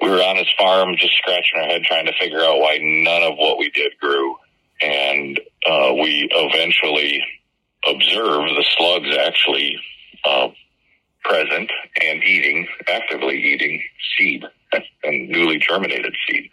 We 0.00 0.10
were 0.10 0.22
on 0.22 0.36
his 0.36 0.48
farm, 0.58 0.94
just 0.98 1.14
scratching 1.16 1.58
our 1.58 1.66
head, 1.66 1.82
trying 1.84 2.06
to 2.06 2.12
figure 2.20 2.40
out 2.40 2.58
why 2.58 2.78
none 2.80 3.22
of 3.22 3.38
what 3.38 3.58
we 3.58 3.70
did 3.70 3.92
grew, 4.00 4.36
and 4.82 5.40
uh, 5.68 5.94
we 5.94 6.28
eventually 6.30 7.22
observe 7.86 8.48
the 8.56 8.64
slugs 8.76 9.16
actually 9.16 9.76
uh, 10.24 10.48
present 11.24 11.70
and 12.02 12.22
eating, 12.24 12.66
actively 12.88 13.36
eating 13.36 13.82
seed 14.16 14.44
and 15.04 15.28
newly 15.28 15.58
germinated 15.58 16.14
seed. 16.28 16.48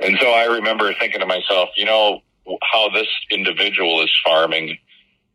And 0.00 0.18
so 0.20 0.30
I 0.30 0.44
remember 0.44 0.92
thinking 0.94 1.20
to 1.20 1.26
myself, 1.26 1.70
you 1.76 1.84
know, 1.84 2.20
how 2.62 2.90
this 2.90 3.08
individual 3.30 4.02
is 4.02 4.10
farming 4.24 4.76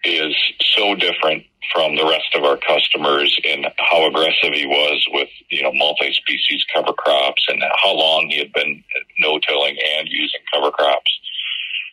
is 0.03 0.35
so 0.75 0.95
different 0.95 1.43
from 1.73 1.95
the 1.95 2.05
rest 2.05 2.35
of 2.35 2.43
our 2.43 2.57
customers 2.57 3.37
in 3.43 3.63
how 3.77 4.07
aggressive 4.07 4.53
he 4.53 4.65
was 4.65 5.05
with, 5.11 5.29
you 5.49 5.61
know, 5.61 5.71
multi-species 5.73 6.63
cover 6.73 6.93
crops 6.93 7.43
and 7.47 7.61
how 7.83 7.93
long 7.93 8.27
he 8.29 8.37
had 8.37 8.51
been 8.53 8.83
no-tilling 9.19 9.77
and 9.97 10.07
using 10.09 10.39
cover 10.53 10.71
crops. 10.71 11.11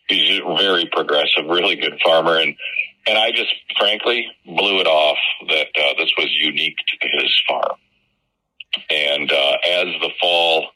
He's 0.09 0.41
a 0.41 0.57
very 0.57 0.89
progressive, 0.93 1.47
really 1.47 1.77
good 1.77 1.99
farmer. 2.05 2.39
And, 2.39 2.55
and 3.07 3.19
I 3.19 3.31
just 3.31 3.53
frankly 3.79 4.27
blew 4.45 4.81
it 4.81 4.87
off 4.87 5.19
that 5.49 5.69
uh, 5.79 5.95
this 5.99 6.11
was 6.19 6.29
unique 6.39 6.77
to 7.01 7.09
his 7.09 7.43
farm. 7.49 7.79
And 8.91 9.31
uh, 9.31 9.57
as 9.69 9.87
the 10.01 10.11
fall 10.21 10.67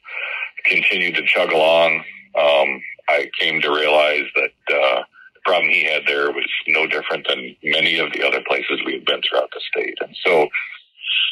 continued 0.65 1.15
to 1.15 1.25
chug 1.25 1.51
along, 1.51 2.03
um, 2.37 2.81
I 3.09 3.29
came 3.39 3.61
to 3.61 3.69
realize 3.69 4.25
that 4.35 4.75
uh, 4.75 5.03
the 5.33 5.41
problem 5.45 5.69
he 5.69 5.83
had 5.83 6.03
there 6.07 6.31
was 6.31 6.47
no 6.67 6.87
different 6.87 7.27
than 7.27 7.55
many 7.63 7.99
of 7.99 8.11
the 8.13 8.25
other 8.25 8.41
places 8.47 8.79
we 8.85 8.93
had 8.93 9.05
been 9.05 9.21
throughout 9.27 9.49
the 9.53 9.61
state. 9.71 9.97
And 10.01 10.15
so 10.25 10.47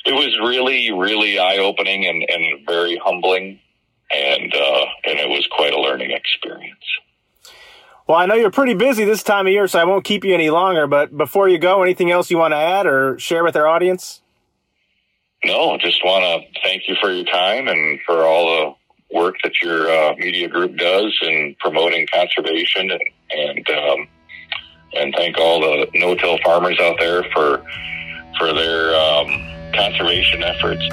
it 0.06 0.14
was 0.14 0.38
really, 0.44 0.92
really 0.92 1.40
eye 1.40 1.58
opening 1.58 2.06
and, 2.06 2.26
and 2.30 2.66
very 2.68 3.00
humbling. 3.04 3.60
And, 4.12 4.54
uh, 4.54 4.86
and 5.06 5.20
it 5.20 5.30
was 5.30 5.48
quite 5.52 5.74
a 5.74 5.80
learning 5.80 6.12
experience. 6.12 6.84
Well, 8.10 8.18
I 8.18 8.26
know 8.26 8.34
you're 8.34 8.50
pretty 8.50 8.74
busy 8.74 9.06
this 9.06 9.22
time 9.22 9.46
of 9.46 9.54
year, 9.54 9.68
so 9.68 9.78
I 9.78 9.84
won't 9.84 10.04
keep 10.04 10.26
you 10.26 10.34
any 10.34 10.50
longer. 10.50 10.88
But 10.88 11.16
before 11.16 11.48
you 11.48 11.60
go, 11.60 11.84
anything 11.84 12.10
else 12.10 12.32
you 12.32 12.40
want 12.40 12.54
to 12.54 12.58
add 12.58 12.88
or 12.88 13.20
share 13.20 13.44
with 13.44 13.56
our 13.56 13.68
audience? 13.68 14.24
No, 15.44 15.78
just 15.78 16.04
want 16.04 16.24
to 16.24 16.62
thank 16.64 16.88
you 16.88 16.96
for 17.00 17.12
your 17.12 17.26
time 17.26 17.68
and 17.68 18.00
for 18.08 18.26
all 18.26 18.78
the 19.12 19.16
work 19.16 19.36
that 19.44 19.62
your 19.62 19.92
uh, 19.92 20.16
media 20.18 20.48
group 20.48 20.76
does 20.76 21.16
in 21.22 21.56
promoting 21.60 22.08
conservation 22.12 22.90
and 22.90 23.02
and, 23.30 23.70
um, 23.70 24.08
and 24.94 25.14
thank 25.16 25.38
all 25.38 25.62
the 25.62 25.88
no-till 25.94 26.40
farmers 26.44 26.80
out 26.82 26.96
there 27.00 27.22
for 27.32 27.64
for 28.40 28.54
their 28.54 28.96
um, 28.96 29.72
conservation 29.76 30.42
efforts. 30.42 30.84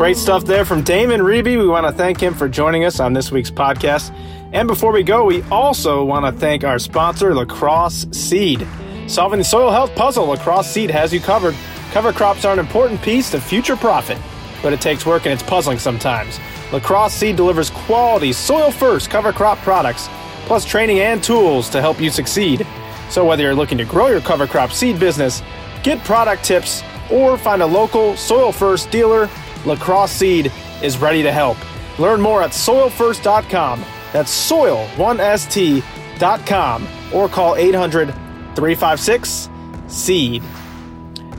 Great 0.00 0.16
stuff 0.16 0.46
there 0.46 0.64
from 0.64 0.80
Damon 0.80 1.20
Reabe. 1.20 1.58
We 1.58 1.68
want 1.68 1.86
to 1.86 1.92
thank 1.92 2.18
him 2.18 2.32
for 2.32 2.48
joining 2.48 2.86
us 2.86 3.00
on 3.00 3.12
this 3.12 3.30
week's 3.30 3.50
podcast. 3.50 4.16
And 4.50 4.66
before 4.66 4.92
we 4.92 5.02
go, 5.02 5.26
we 5.26 5.42
also 5.50 6.02
want 6.06 6.24
to 6.24 6.32
thank 6.40 6.64
our 6.64 6.78
sponsor, 6.78 7.34
La 7.34 7.44
Crosse 7.44 8.06
Seed. 8.10 8.66
Solving 9.08 9.40
the 9.40 9.44
soil 9.44 9.70
health 9.70 9.94
puzzle, 9.94 10.24
La 10.24 10.36
Crosse 10.36 10.70
Seed 10.70 10.90
has 10.90 11.12
you 11.12 11.20
covered. 11.20 11.54
Cover 11.90 12.14
crops 12.14 12.46
are 12.46 12.52
an 12.54 12.58
important 12.58 13.02
piece 13.02 13.30
to 13.32 13.40
future 13.42 13.76
profit, 13.76 14.16
but 14.62 14.72
it 14.72 14.80
takes 14.80 15.04
work 15.04 15.26
and 15.26 15.34
it's 15.34 15.42
puzzling 15.42 15.78
sometimes. 15.78 16.40
La 16.72 16.80
Crosse 16.80 17.12
Seed 17.12 17.36
delivers 17.36 17.68
quality, 17.68 18.32
soil 18.32 18.70
first 18.70 19.10
cover 19.10 19.34
crop 19.34 19.58
products, 19.58 20.08
plus 20.46 20.64
training 20.64 21.00
and 21.00 21.22
tools 21.22 21.68
to 21.68 21.82
help 21.82 22.00
you 22.00 22.08
succeed. 22.08 22.66
So, 23.10 23.26
whether 23.26 23.42
you're 23.42 23.54
looking 23.54 23.76
to 23.76 23.84
grow 23.84 24.06
your 24.06 24.22
cover 24.22 24.46
crop 24.46 24.72
seed 24.72 24.98
business, 24.98 25.42
get 25.82 26.02
product 26.04 26.42
tips, 26.42 26.82
or 27.10 27.36
find 27.36 27.60
a 27.60 27.66
local 27.66 28.16
soil 28.16 28.50
first 28.50 28.90
dealer, 28.90 29.28
La 29.64 29.76
Crosse 29.76 30.12
Seed 30.12 30.52
is 30.82 30.98
ready 30.98 31.22
to 31.22 31.32
help. 31.32 31.56
Learn 31.98 32.20
more 32.20 32.42
at 32.42 32.50
soilfirst.com. 32.50 33.82
That's 34.12 34.50
soil1st.com 34.50 36.88
or 37.14 37.28
call 37.28 37.56
800 37.56 38.14
356 38.54 39.48
SEED. 39.88 40.42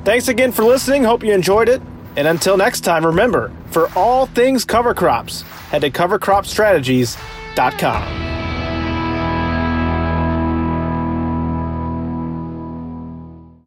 Thanks 0.03 0.27
again 0.27 0.51
for 0.51 0.63
listening. 0.63 1.03
Hope 1.03 1.23
you 1.23 1.33
enjoyed 1.33 1.69
it. 1.69 1.81
And 2.15 2.27
until 2.27 2.57
next 2.57 2.81
time, 2.81 3.05
remember 3.05 3.51
for 3.67 3.89
all 3.95 4.25
things 4.25 4.65
cover 4.65 4.93
crops, 4.93 5.43
head 5.69 5.79
to 5.81 5.91
covercropstrategies.com. 5.91 8.30